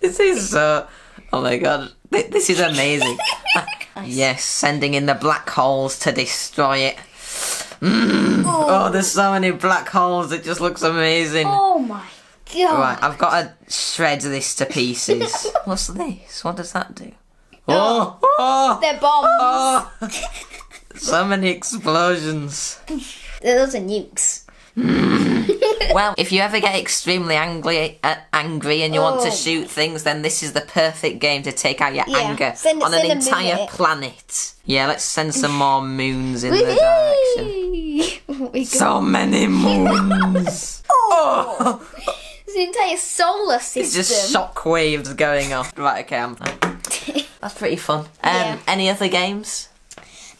this 0.00 0.20
is 0.20 0.50
so. 0.50 0.86
Oh 1.32 1.40
my 1.42 1.56
god, 1.58 1.90
this 2.10 2.50
is 2.50 2.60
amazing. 2.60 3.16
Yes, 4.04 4.44
sending 4.44 4.94
in 4.94 5.06
the 5.06 5.14
black 5.14 5.48
holes 5.50 5.98
to 6.00 6.12
destroy 6.12 6.78
it. 6.78 6.96
Mm. 7.80 8.44
Oh, 8.46 8.90
there's 8.92 9.10
so 9.10 9.32
many 9.32 9.50
black 9.50 9.88
holes. 9.88 10.30
It 10.32 10.44
just 10.44 10.60
looks 10.60 10.82
amazing. 10.82 11.46
Oh 11.48 11.78
my 11.78 12.04
god. 12.54 12.78
Right, 12.78 12.98
I've 13.02 13.18
got 13.18 13.40
to 13.66 13.72
shred 13.72 14.20
this 14.20 14.54
to 14.56 14.66
pieces. 14.66 15.50
What's 15.64 15.88
this? 15.88 16.44
What 16.44 16.56
does 16.56 16.72
that 16.72 16.94
do? 16.94 17.12
Oh, 17.68 18.18
oh, 18.22 18.78
They're 18.80 18.98
bombs. 19.00 19.28
oh. 19.40 19.90
so 20.96 21.24
many 21.24 21.48
explosions. 21.48 22.80
Those 23.42 23.74
are 23.74 23.80
nukes. 23.80 24.44
Well, 25.92 26.14
if 26.16 26.32
you 26.32 26.40
ever 26.40 26.58
get 26.58 26.74
extremely 26.76 27.34
angry, 27.36 27.98
uh, 28.02 28.14
angry 28.32 28.82
and 28.82 28.94
you 28.94 29.00
want 29.02 29.20
to 29.22 29.28
Oh. 29.28 29.30
shoot 29.30 29.68
things, 29.68 30.04
then 30.04 30.22
this 30.22 30.42
is 30.42 30.52
the 30.54 30.62
perfect 30.62 31.18
game 31.18 31.42
to 31.42 31.52
take 31.52 31.82
out 31.82 31.94
your 31.94 32.04
Yeah, 32.08 32.18
anger 32.18 32.52
send- 32.56 32.82
on 32.82 32.94
an 32.94 33.00
send 33.00 33.10
a 33.10 33.16
entire 33.16 33.66
planet. 33.66 34.52
Yeah, 34.64 34.86
let's 34.86 35.04
send 35.04 35.34
some 35.34 35.54
more 35.54 35.82
moons 35.82 36.44
in 36.44 36.54
the 36.54 36.64
direction. 36.64 38.48
We 38.52 38.64
So 38.64 39.02
many 39.02 39.46
moons. 39.48 40.82
oh. 40.90 41.82
It's 42.46 42.56
an 42.56 42.62
entire 42.62 42.96
solar 42.96 43.58
system. 43.58 43.82
It's 43.82 43.94
just 43.94 44.34
shockwaves 44.34 45.14
going 45.16 45.52
off. 45.52 45.72
Right, 45.76 46.06
okay, 46.06 46.18
I'm. 46.18 46.36
That's 47.40 47.54
pretty 47.54 47.76
fun. 47.76 48.00
Um, 48.00 48.34
Yeah. 48.34 48.58
Any 48.66 48.88
other 48.88 49.08
games? 49.08 49.68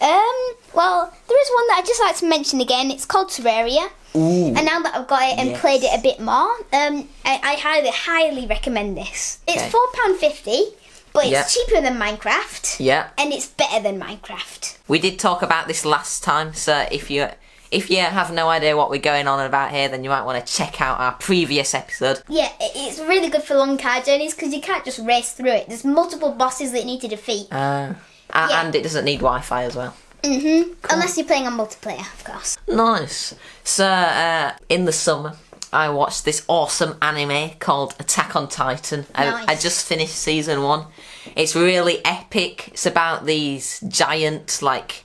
Um, 0.03 0.55
well, 0.75 1.13
there 1.29 1.41
is 1.41 1.51
one 1.55 1.67
that 1.69 1.77
I'd 1.79 1.87
just 1.87 2.01
like 2.01 2.17
to 2.17 2.27
mention 2.27 2.61
again. 2.61 2.91
It's 2.91 3.07
called 3.07 3.29
Terraria. 3.29 3.89
Ooh. 4.17 4.47
And 4.49 4.65
now 4.67 4.81
that 4.81 4.95
I've 4.95 5.07
got 5.07 5.23
it 5.23 5.39
and 5.39 5.51
Yes. 5.51 5.61
played 5.61 5.83
it 5.85 5.91
a 5.99 6.03
bit 6.03 6.21
more, 6.21 6.51
um, 6.73 7.09
I, 7.25 7.41
I 7.43 7.55
highly, 7.55 7.91
highly 7.91 8.47
recommend 8.47 8.97
this. 8.97 9.39
It's 9.47 9.63
Okay. 9.63 9.71
four 9.71 9.87
pound 9.95 10.19
fifty, 10.19 10.65
but 11.13 11.25
it's 11.25 11.33
Yeah. 11.33 11.45
cheaper 11.45 11.81
than 11.81 11.99
Minecraft, 11.99 12.77
Yeah. 12.81 13.09
and 13.17 13.33
it's 13.33 13.47
better 13.47 13.81
than 13.81 13.99
Minecraft. 14.01 14.77
We 14.89 14.99
did 14.99 15.19
talk 15.19 15.41
about 15.41 15.67
this 15.69 15.85
last 15.85 16.23
time, 16.25 16.53
so 16.53 16.87
if 16.91 17.11
you 17.11 17.29
if 17.71 17.89
you 17.89 17.97
have 18.01 18.31
no 18.31 18.51
idea 18.51 18.77
what 18.77 18.91
we're 18.91 19.01
going 19.01 19.27
on 19.27 19.41
about 19.41 19.71
here, 19.71 19.89
then 19.89 20.05
you 20.05 20.11
might 20.11 20.25
want 20.25 20.45
to 20.47 20.53
check 20.53 20.83
out 20.83 21.01
our 21.01 21.13
previous 21.13 21.73
episode. 21.75 22.23
Yeah, 22.29 22.51
it's 22.61 22.99
really 22.99 23.31
good 23.31 23.45
for 23.45 23.55
long 23.55 23.79
car 23.79 24.03
journeys 24.03 24.35
because 24.35 24.53
you 24.53 24.61
can't 24.61 24.85
just 24.85 24.99
race 24.99 25.31
through 25.33 25.53
it. 25.53 25.69
There's 25.69 25.83
multiple 25.83 26.33
bosses 26.33 26.73
that 26.73 26.81
you 26.81 26.85
need 26.85 27.01
to 27.01 27.09
defeat. 27.09 27.47
Uh, 27.51 27.95
a- 28.33 28.49
Yeah. 28.51 28.65
And 28.65 28.75
it 28.75 28.83
doesn't 28.83 29.05
need 29.05 29.21
Wi-Fi 29.21 29.65
as 29.65 29.77
well. 29.77 29.95
hmm 30.25 30.63
Unless 30.91 31.17
you're 31.17 31.27
playing 31.27 31.47
on 31.47 31.57
multiplayer, 31.57 32.01
of 32.01 32.25
course. 32.25 32.57
Nice. 32.69 33.35
So 33.65 33.87
uh, 33.87 34.53
in 34.69 34.85
the 34.85 34.93
summer, 34.93 35.37
I 35.73 35.89
watched 35.89 36.25
this 36.25 36.45
awesome 36.49 36.97
anime 37.01 37.51
called 37.59 37.95
Attack 37.99 38.37
on 38.37 38.49
Titan. 38.49 39.07
I, 39.15 39.25
Nice. 39.31 39.49
I 39.49 39.55
just 39.57 39.87
finished 39.87 40.15
season 40.15 40.63
one. 40.63 40.87
It's 41.35 41.55
really 41.57 42.05
epic. 42.05 42.69
It's 42.69 42.85
about 42.87 43.25
these 43.27 43.81
giant, 43.89 44.61
like, 44.63 45.05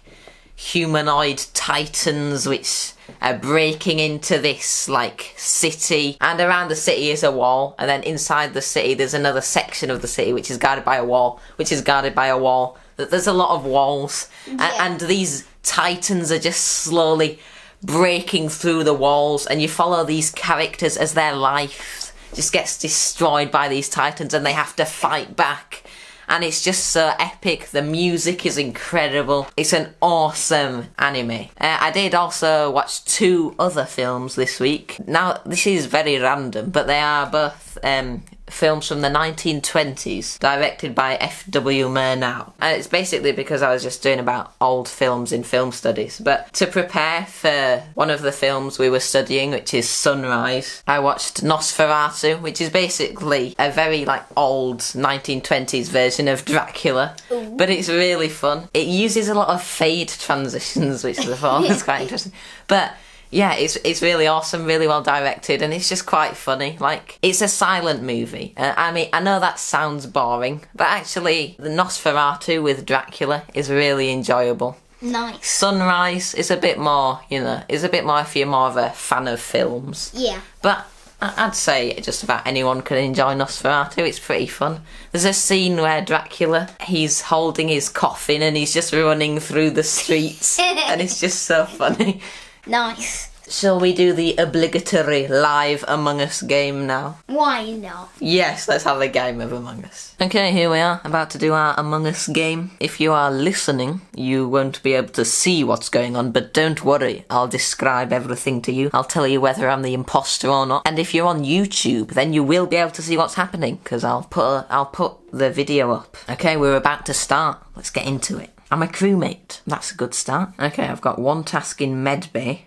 humanoid 0.60 1.38
titans 1.54 2.48
which 2.48 2.92
are 3.22 3.38
breaking 3.38 4.00
into 4.00 4.40
this 4.40 4.90
like 4.90 5.32
city 5.38 6.18
and 6.20 6.40
around 6.42 6.68
the 6.68 6.76
city 6.76 7.12
is 7.12 7.22
a 7.24 7.32
wall 7.32 7.76
and 7.78 7.88
then 7.88 8.02
inside 8.02 8.56
the 8.56 8.62
city 8.62 8.96
there's 8.96 9.13
another 9.13 9.40
section 9.40 9.92
of 9.92 10.02
the 10.02 10.08
city 10.08 10.34
which 10.34 10.50
is 10.50 10.58
guarded 10.58 10.84
by 10.84 10.96
a 10.96 11.06
wall 11.06 11.40
which 11.58 11.72
is 11.72 11.82
guarded 11.82 12.16
by 12.16 12.26
a 12.26 12.38
wall 12.38 12.76
Th- 12.98 13.10
there's 13.10 13.28
a 13.28 13.34
lot 13.34 13.52
of 13.56 13.66
walls 13.66 14.28
Yeah. 14.48 14.86
and 14.86 15.00
these 15.02 15.46
titans 15.64 16.32
are 16.32 16.40
just 16.40 16.64
slowly 16.64 17.40
breaking 17.84 18.50
through 18.50 18.84
the 18.84 18.94
walls 18.94 19.46
and 19.46 19.62
you 19.62 19.68
follow 19.70 20.04
these 20.04 20.32
characters 20.32 20.98
as 20.98 21.14
their 21.14 21.36
life 21.36 22.12
just 22.34 22.52
gets 22.52 22.78
destroyed 22.78 23.52
by 23.52 23.68
these 23.68 23.88
titans 23.90 24.34
and 24.34 24.46
they 24.46 24.54
have 24.54 24.76
to 24.76 24.86
fight 24.86 25.36
back 25.36 25.84
and 26.30 26.44
it's 26.44 26.62
just 26.62 26.88
so 26.88 27.14
epic. 27.20 27.68
The 27.68 27.82
music 27.82 28.46
is 28.46 28.58
incredible. 28.58 29.48
It's 29.56 29.72
an 29.72 29.94
awesome 30.02 30.88
anime. 31.00 31.48
Uh, 31.62 31.78
I 31.80 31.90
did 31.92 32.14
also 32.14 32.70
watch 32.70 33.06
two 33.06 33.56
other 33.58 33.86
films 33.86 34.36
this 34.36 34.60
week. 34.60 34.98
Now, 35.08 35.40
this 35.46 35.66
is 35.66 35.86
very 35.86 36.18
random, 36.20 36.70
but 36.72 36.86
they 36.86 37.00
are 37.00 37.28
both 37.28 37.78
um, 37.82 38.24
films 38.50 38.88
from 38.88 39.02
the 39.02 39.10
1920s, 39.10 40.40
directed 40.40 40.96
by 40.96 41.16
F.W. 41.16 41.88
Murnau. 41.88 42.54
And 42.60 42.78
it's 42.78 42.88
basically 42.88 43.32
because 43.32 43.62
I 43.62 43.74
was 43.74 43.84
just 43.84 44.02
doing 44.02 44.20
about 44.20 44.54
old 44.62 44.88
films 44.88 45.32
in 45.32 45.44
film 45.44 45.72
studies. 45.72 46.20
But 46.20 46.54
to 46.54 46.68
prepare 46.68 47.26
for 47.26 47.84
one 47.94 48.10
of 48.10 48.22
the 48.22 48.32
films 48.32 48.80
we 48.80 48.90
were 48.90 49.00
studying, 49.00 49.52
which 49.52 49.74
is 49.74 49.90
Sunrise, 49.90 50.84
I 50.88 51.00
watched 51.00 51.44
Nosferatu, 51.44 52.42
which 52.42 52.62
is 52.62 52.70
basically 52.70 53.56
a 53.60 53.72
very 53.72 54.06
like 54.06 54.24
old 54.36 54.80
1920s 54.80 55.90
version 55.90 56.28
of 56.28 56.46
Dracula. 56.46 57.16
But 57.30 57.70
it's 57.70 57.90
really 57.90 58.30
fun. 58.30 58.70
It 58.74 58.88
uses 58.88 59.28
a 59.28 59.34
lot 59.34 59.50
of 59.50 59.62
fade 59.62 60.10
transitions, 60.10 61.04
which 61.04 61.20
I 61.20 61.36
thought 61.36 61.68
was 61.68 61.84
quite 61.84 62.02
interesting. 62.02 62.34
But 62.68 62.94
yeah, 63.30 63.54
it's 63.56 63.76
it's 63.78 64.02
really 64.02 64.28
awesome, 64.28 64.66
really 64.66 64.88
well 64.88 65.02
directed, 65.02 65.62
and 65.62 65.74
it's 65.74 65.90
just 65.90 66.06
quite 66.06 66.36
funny. 66.36 66.78
Like 66.80 67.20
it's 67.22 67.42
a 67.42 67.48
silent 67.48 68.04
movie. 68.04 68.54
Uh, 68.58 68.74
I 68.76 68.92
mean, 68.92 69.10
I 69.13 69.20
know 69.20 69.40
that 69.40 69.60
sounds 69.60 70.06
boring, 70.06 70.62
but 70.76 70.88
actually, 70.88 71.56
the 71.60 71.70
Nosferatu 71.70 72.63
with 72.63 72.86
Dracula 72.86 73.44
is 73.54 73.70
really 73.70 74.12
enjoyable. 74.12 74.78
Nice. 75.02 75.48
Sunrise 75.48 76.34
is 76.34 76.50
a 76.50 76.58
bit 76.58 76.80
more, 76.80 77.20
you 77.30 77.40
know, 77.40 77.62
is 77.70 77.84
a 77.84 77.90
bit 77.90 78.06
more 78.06 78.22
if 78.22 78.36
you're 78.36 78.48
more 78.48 78.68
of 78.68 78.78
a 78.78 78.90
fan 78.90 79.28
of 79.28 79.40
films. 79.40 80.12
Yeah. 80.16 80.42
But 80.63 80.88
I'd 81.22 81.56
say 81.56 82.00
just 82.00 82.24
about 82.24 82.46
anyone 82.46 82.82
can 82.82 82.98
enjoy 82.98 83.36
Nosferatu. 83.36 84.08
It's 84.08 84.20
pretty 84.20 84.48
fun. 84.48 84.82
There's 85.12 85.26
a 85.26 85.34
scene 85.34 85.78
where 85.78 86.02
Dracula, 86.02 86.70
he's 86.82 87.22
holding 87.22 87.68
his 87.68 87.90
coffin 87.90 88.42
and 88.42 88.56
he's 88.56 88.74
just 88.74 88.94
running 88.94 89.40
through 89.40 89.72
the 89.72 89.84
streets, 89.84 90.60
and 90.88 91.02
it's 91.02 91.20
just 91.20 91.44
so 91.44 91.66
funny. 91.66 92.22
Nice. 92.68 93.32
Shall 93.50 93.80
we 93.80 93.94
do 93.94 94.12
the 94.12 94.36
obligatory 94.36 95.26
live 95.26 95.86
Among 95.88 96.20
Us 96.20 96.42
game 96.42 96.86
now? 96.86 97.20
Why 97.28 97.72
not? 97.72 98.10
Yes, 98.20 98.68
let's 98.68 98.84
have 98.84 99.00
a 99.00 99.08
game 99.08 99.40
of 99.40 99.54
Among 99.54 99.86
Us. 99.86 100.14
Okay, 100.20 100.52
here 100.52 100.70
we 100.70 100.80
are, 100.80 101.00
about 101.06 101.30
to 101.30 101.38
do 101.38 101.54
our 101.54 101.74
Among 101.80 102.06
Us 102.06 102.28
game. 102.28 102.72
If 102.82 103.00
you 103.00 103.14
are 103.14 103.32
listening, 103.32 104.02
you 104.14 104.50
won't 104.50 104.84
be 104.84 104.96
able 104.96 105.14
to 105.14 105.24
see 105.24 105.64
what's 105.64 105.88
going 105.88 106.18
on, 106.18 106.34
but 106.34 106.54
don't 106.54 106.84
worry, 106.84 107.24
I'll 107.30 107.48
describe 107.48 108.12
everything 108.12 108.62
to 108.64 108.74
you. 108.74 108.90
I'll 108.92 109.06
tell 109.06 109.26
you 109.26 109.40
whether 109.40 109.70
I'm 109.70 109.82
the 109.82 109.94
imposter 109.94 110.50
or 110.50 110.66
not. 110.66 110.86
And 110.86 111.00
if 111.00 111.14
you're 111.14 111.28
on 111.28 111.46
YouTube, 111.46 112.10
then 112.10 112.34
you 112.34 112.44
will 112.44 112.68
be 112.68 112.76
able 112.76 112.92
to 112.92 113.02
see 113.02 113.16
what's 113.16 113.36
happening, 113.36 113.80
because 113.82 114.04
I'll 114.04 114.24
put 114.24 114.44
a, 114.44 114.66
I'll 114.70 114.88
put 114.88 115.14
the 115.32 115.50
video 115.50 115.92
up. 115.92 116.18
Okay, 116.30 116.58
we're 116.58 116.76
about 116.76 117.06
to 117.06 117.14
start. 117.14 117.64
Let's 117.78 117.92
get 117.92 118.06
into 118.06 118.38
it. 118.40 118.50
I'm 118.70 118.84
a 118.84 118.88
crewmate. 118.88 119.62
That's 119.66 119.92
a 119.92 119.96
good 119.96 120.14
start. 120.14 120.50
Okay, 120.60 120.88
I've 120.88 121.02
got 121.02 121.20
one 121.20 121.44
task 121.44 121.82
in 121.82 122.04
medbay. 122.04 122.62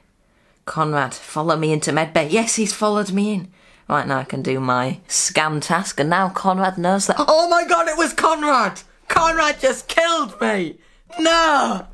Conrad, 0.65 1.13
follow 1.15 1.57
me 1.57 1.73
into 1.73 1.93
medbay. 1.93 2.31
Yes, 2.31 2.57
he's 2.57 2.73
followed 2.73 3.13
me 3.13 3.35
in. 3.35 3.53
Right 3.89 4.07
now 4.07 4.19
I 4.19 4.25
can 4.25 4.41
do 4.41 4.61
my 4.61 5.01
scan 5.09 5.61
task, 5.61 5.99
and 6.01 6.09
now 6.09 6.29
Conrad 6.29 6.79
knows 6.79 7.07
that. 7.09 7.17
Oh 7.19 7.49
my 7.49 7.67
god, 7.67 7.89
it 7.89 7.99
was 7.99 8.13
Conrad! 8.13 8.83
Conrad 9.09 9.61
just 9.61 9.89
killed 9.89 10.41
me! 10.41 10.79
No! 11.19 11.87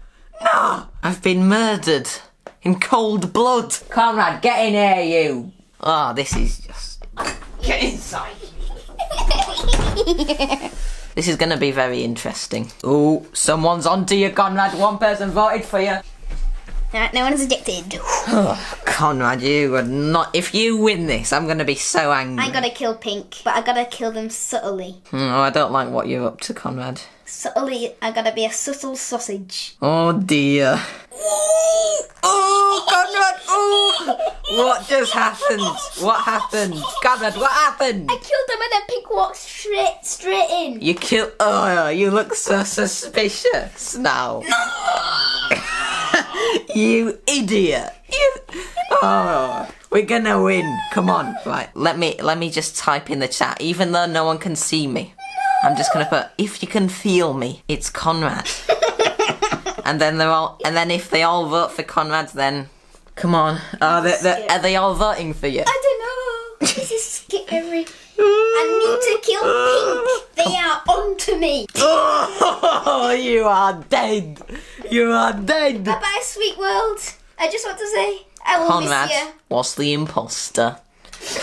No! 0.42 0.88
I've 1.02 1.22
been 1.22 1.48
murdered 1.48 2.08
in 2.62 2.78
cold 2.78 3.32
blood. 3.32 3.74
Conrad, 3.88 4.42
get 4.42 4.66
in 4.66 4.74
here, 4.74 5.22
you! 5.22 5.52
Oh, 5.80 6.12
this 6.12 6.36
is 6.36 6.58
just. 6.58 7.06
Get 7.62 7.82
inside! 7.82 8.34
This 11.16 11.28
is 11.28 11.36
going 11.36 11.48
to 11.48 11.56
be 11.56 11.70
very 11.70 12.04
interesting. 12.04 12.70
Oh, 12.84 13.24
someone's 13.32 13.86
onto 13.86 14.14
you, 14.14 14.28
Conrad. 14.28 14.78
One 14.78 14.98
person 14.98 15.30
voted 15.30 15.64
for 15.64 15.80
you. 15.80 15.96
Alright, 16.92 17.14
no 17.14 17.22
one's 17.22 17.40
ejected. 17.40 17.98
Conrad, 18.84 19.40
you 19.40 19.76
are 19.76 19.82
not. 19.82 20.36
If 20.36 20.54
you 20.54 20.76
win 20.76 21.06
this, 21.06 21.32
I'm 21.32 21.46
going 21.46 21.56
to 21.56 21.64
be 21.64 21.74
so 21.74 22.12
angry. 22.12 22.44
I 22.44 22.50
gotta 22.50 22.68
kill 22.68 22.94
Pink, 22.94 23.38
but 23.44 23.54
I 23.54 23.62
gotta 23.62 23.86
kill 23.86 24.12
them 24.12 24.28
subtly. 24.28 25.00
Hmm, 25.10 25.16
oh, 25.16 25.40
I 25.40 25.48
don't 25.48 25.72
like 25.72 25.88
what 25.88 26.06
you're 26.06 26.26
up 26.26 26.42
to, 26.42 26.52
Conrad. 26.52 27.00
Subtly, 27.26 27.94
I 28.00 28.12
gotta 28.12 28.32
be 28.32 28.44
a 28.44 28.52
subtle 28.52 28.94
sausage. 28.94 29.76
Oh 29.82 30.12
dear. 30.12 30.80
Oh, 32.22 32.86
Conrad! 32.88 33.40
Oh, 33.48 34.64
what 34.64 34.86
just 34.86 35.12
happened? 35.12 35.62
What 35.98 36.22
happened, 36.22 36.74
Conrad? 37.02 37.34
What 37.34 37.50
happened? 37.50 38.08
I 38.08 38.14
killed 38.14 38.48
him 38.48 38.62
and 38.62 38.72
then 38.72 38.82
Pink 38.88 39.10
walked 39.10 39.36
straight, 39.36 39.98
straight 40.02 40.48
in. 40.50 40.80
You 40.80 40.94
killed. 40.94 41.32
Oh, 41.40 41.88
you 41.88 42.12
look 42.12 42.32
so 42.34 42.62
suspicious 42.62 43.96
now. 43.96 44.42
you 46.76 47.18
idiot! 47.26 47.90
You. 48.12 48.34
Oh, 49.02 49.68
we're 49.90 50.06
gonna 50.06 50.40
win. 50.40 50.78
Come 50.92 51.10
on, 51.10 51.34
right? 51.44 51.68
Let 51.74 51.98
me 51.98 52.14
let 52.22 52.38
me 52.38 52.50
just 52.50 52.76
type 52.76 53.10
in 53.10 53.18
the 53.18 53.28
chat, 53.28 53.60
even 53.60 53.90
though 53.90 54.06
no 54.06 54.24
one 54.24 54.38
can 54.38 54.54
see 54.54 54.86
me. 54.86 55.12
I'm 55.66 55.76
just 55.76 55.92
gonna 55.92 56.06
put 56.06 56.26
if 56.38 56.62
you 56.62 56.68
can 56.68 56.88
feel 56.88 57.34
me, 57.34 57.62
it's 57.66 57.90
Conrad. 57.90 58.48
and 59.84 60.00
then 60.00 60.16
they're 60.18 60.30
all, 60.30 60.60
and 60.64 60.76
then 60.76 60.92
if 60.92 61.10
they 61.10 61.24
all 61.24 61.48
vote 61.48 61.72
for 61.72 61.82
Conrad, 61.82 62.28
then 62.28 62.68
come 63.16 63.34
on. 63.34 63.60
Oh, 63.82 63.86
are 63.86 64.02
they, 64.02 64.16
they, 64.22 64.46
are 64.46 64.60
they 64.60 64.76
all 64.76 64.94
voting 64.94 65.34
for 65.34 65.48
you? 65.48 65.64
I 65.66 65.80
don't 65.82 66.00
know. 66.00 66.12
This 66.60 66.92
is 66.92 67.04
scary. 67.04 67.84
I 68.18 68.62
need 68.80 69.00
to 69.02 69.18
kill 69.26 69.42
Pink. 69.42 70.46
They 70.46 70.56
are 70.56 70.82
onto 70.88 71.36
me. 71.36 71.66
Oh, 71.76 73.10
you 73.20 73.44
are 73.44 73.82
dead. 73.88 74.40
You 74.88 75.10
are 75.10 75.32
dead. 75.32 75.84
Bye 75.84 75.98
bye, 76.00 76.20
sweet 76.22 76.56
world. 76.56 77.00
I 77.40 77.50
just 77.50 77.66
want 77.66 77.78
to 77.78 77.86
say, 77.88 78.22
I 78.46 78.60
will 78.60 78.68
Conrad 78.68 79.08
miss 79.08 79.18
you. 79.20 79.28
was 79.48 79.74
the 79.74 79.92
imposter. 79.92 80.76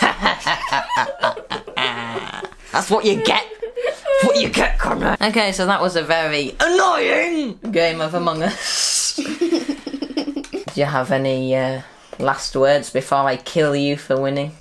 That's 2.72 2.90
what 2.90 3.04
you 3.04 3.22
get. 3.22 3.44
What 4.22 4.40
you 4.40 4.48
get, 4.48 4.78
Conrad. 4.78 5.20
Okay, 5.20 5.52
so 5.52 5.66
that 5.66 5.80
was 5.80 5.96
a 5.96 6.02
very 6.02 6.54
annoying 6.60 7.58
game 7.70 8.00
of 8.00 8.14
Among 8.14 8.42
Us. 8.42 9.16
Do 9.16 10.80
you 10.80 10.86
have 10.86 11.10
any 11.10 11.54
uh, 11.54 11.82
last 12.18 12.56
words 12.56 12.90
before 12.90 13.18
I 13.26 13.36
kill 13.36 13.76
you 13.76 13.96
for 13.96 14.20
winning? 14.20 14.52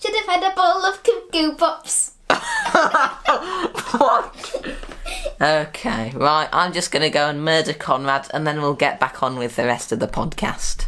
Should 0.00 0.14
have 0.16 0.26
had 0.26 0.52
a 0.52 0.54
bowl 0.54 0.84
of 0.86 1.02
Coco 1.02 1.54
Pops. 1.54 2.12
What? 3.98 4.34
Okay, 5.40 6.12
right. 6.14 6.48
I'm 6.52 6.72
just 6.72 6.92
going 6.92 7.02
to 7.02 7.10
go 7.10 7.28
and 7.28 7.44
murder 7.44 7.72
Conrad 7.72 8.28
and 8.32 8.46
then 8.46 8.62
we'll 8.62 8.74
get 8.74 9.00
back 9.00 9.22
on 9.22 9.36
with 9.36 9.56
the 9.56 9.64
rest 9.64 9.90
of 9.90 9.98
the 9.98 10.06
podcast. 10.06 10.86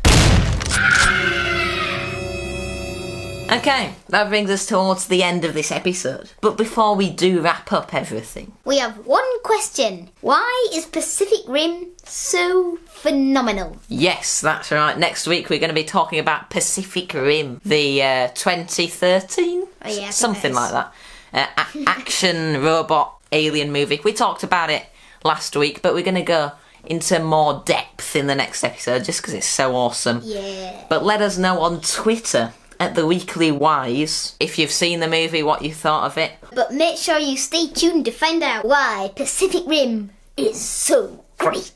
Okay, 3.59 3.95
that 4.09 4.29
brings 4.29 4.51
us 4.51 4.67
towards 4.67 5.07
the 5.09 5.23
end 5.23 5.45
of 5.45 5.55
this 5.55 5.71
episode. 5.71 6.31
But 6.41 6.57
before 6.57 6.95
we 6.97 7.11
do 7.11 7.41
wrap 7.41 7.73
up 7.73 7.93
everything, 7.95 8.53
We 8.65 8.79
have 8.79 9.07
one 9.07 9.43
question. 9.43 10.11
Why 10.21 10.69
is 10.75 10.87
Pacific 10.87 11.41
Rim 11.47 11.89
so 12.05 12.79
phenomenal? 12.87 13.77
yes, 13.89 14.41
that's 14.41 14.71
right. 14.71 14.97
Next 14.97 15.27
week 15.27 15.51
we're 15.51 15.59
going 15.59 15.69
to 15.69 15.75
be 15.75 15.85
talking 15.85 16.19
about 16.19 16.51
Pacific 16.51 17.13
Rim, 17.15 17.61
the 17.65 18.03
uh, 18.03 18.29
2013, 18.35 19.67
Oh, 19.85 19.89
yeah, 19.89 20.11
something 20.11 20.55
like 20.55 20.71
that, 20.73 20.93
uh, 21.35 21.47
a- 21.59 21.89
action 21.89 22.63
robot 22.63 23.17
alien 23.33 23.73
movie. 23.73 24.01
We 24.05 24.13
talked 24.13 24.43
about 24.45 24.71
it 24.71 24.87
last 25.25 25.57
week, 25.57 25.83
but 25.83 25.95
we're 25.95 26.03
going 26.05 26.15
to 26.15 26.23
go 26.23 26.53
into 26.85 27.19
more 27.21 27.63
depth 27.65 28.15
in 28.17 28.27
the 28.27 28.35
next 28.35 28.65
episode 28.65 29.05
just 29.05 29.21
because 29.21 29.35
it's 29.35 29.47
so 29.47 29.75
awesome. 29.75 30.21
Yeah. 30.25 30.85
But 30.89 31.05
let 31.05 31.21
us 31.23 31.39
know 31.39 31.61
on 31.61 31.81
Twitter 31.81 32.53
at 32.83 32.97
the 32.97 33.07
Weekly 33.07 33.53
WHYs 33.53 34.35
if 34.41 34.59
you've 34.59 34.73
seen 34.73 34.99
the 34.99 35.07
movie, 35.07 35.45
what 35.45 35.63
you 35.63 35.73
thought 35.73 36.05
of 36.05 36.19
it. 36.19 36.33
But 36.53 36.73
make 36.75 36.97
sure 36.97 37.17
you 37.17 37.37
stay 37.37 37.69
tuned 37.69 38.05
to 38.07 38.11
find 38.11 38.43
out 38.43 38.65
why 38.65 39.13
Pacific 39.15 39.63
Rim 39.69 40.11
is 40.37 40.61
so 40.61 41.25
great. 41.39 41.71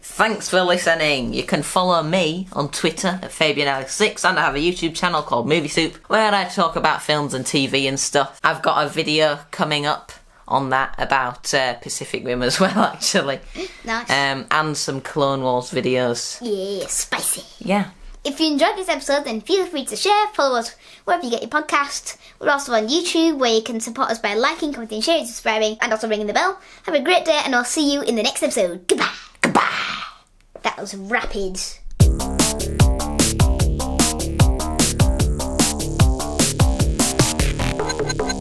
Thanks 0.00 0.48
for 0.48 0.60
listening. 0.62 1.34
You 1.34 1.42
can 1.42 1.64
follow 1.64 2.00
me 2.04 2.46
on 2.52 2.70
Twitter 2.70 3.18
at 3.20 3.32
FabianEllis6 3.32 4.24
and 4.28 4.38
I 4.38 4.42
have 4.42 4.54
a 4.54 4.58
YouTube 4.58 4.94
channel 4.94 5.22
called 5.22 5.48
Movie 5.48 5.66
Soup 5.66 5.92
where 6.08 6.32
I 6.32 6.44
talk 6.44 6.76
about 6.76 7.02
films 7.02 7.34
and 7.34 7.44
TV 7.44 7.88
and 7.88 7.98
stuff. 7.98 8.38
I've 8.44 8.62
got 8.62 8.86
a 8.86 8.88
video 8.88 9.40
coming 9.50 9.86
up 9.86 10.12
on 10.46 10.70
that 10.70 10.94
about 10.98 11.52
uh, 11.52 11.74
Pacific 11.74 12.24
Rim 12.24 12.42
as 12.42 12.60
well, 12.60 12.78
actually. 12.78 13.40
Nice. 13.84 14.08
Um, 14.08 14.46
and 14.52 14.76
some 14.76 15.00
Clone 15.00 15.42
Wars 15.42 15.72
videos. 15.72 16.38
yeah, 16.40 16.86
spicy. 16.86 17.42
Yeah. 17.58 17.90
If 18.24 18.40
you 18.40 18.46
enjoyed 18.50 18.76
this 18.76 18.88
episode, 18.88 19.24
then 19.24 19.42
feel 19.42 19.66
free 19.66 19.84
to 19.84 19.96
share, 19.96 20.26
follow 20.28 20.58
us 20.58 20.74
wherever 21.04 21.22
you 21.22 21.30
get 21.30 21.42
your 21.42 21.50
podcast. 21.50 22.16
We're 22.40 22.48
also 22.48 22.72
on 22.72 22.88
YouTube, 22.88 23.36
where 23.36 23.54
you 23.54 23.62
can 23.62 23.80
support 23.80 24.08
us 24.10 24.18
by 24.18 24.34
liking, 24.34 24.72
commenting, 24.72 25.02
sharing, 25.02 25.26
subscribing, 25.26 25.76
and 25.82 25.92
also 25.92 26.08
ringing 26.08 26.26
the 26.26 26.32
bell. 26.32 26.58
Have 26.84 26.94
a 26.94 27.00
great 27.00 27.26
day, 27.26 27.38
and 27.44 27.54
I'll 27.54 27.66
see 27.66 27.92
you 27.92 28.00
in 28.00 28.16
the 28.16 28.22
next 28.22 28.42
episode. 28.42 28.88
Goodbye. 28.88 29.12
Goodbye. 29.42 30.02
That 30.62 30.78
was 30.78 30.94
rapid. 30.94 31.60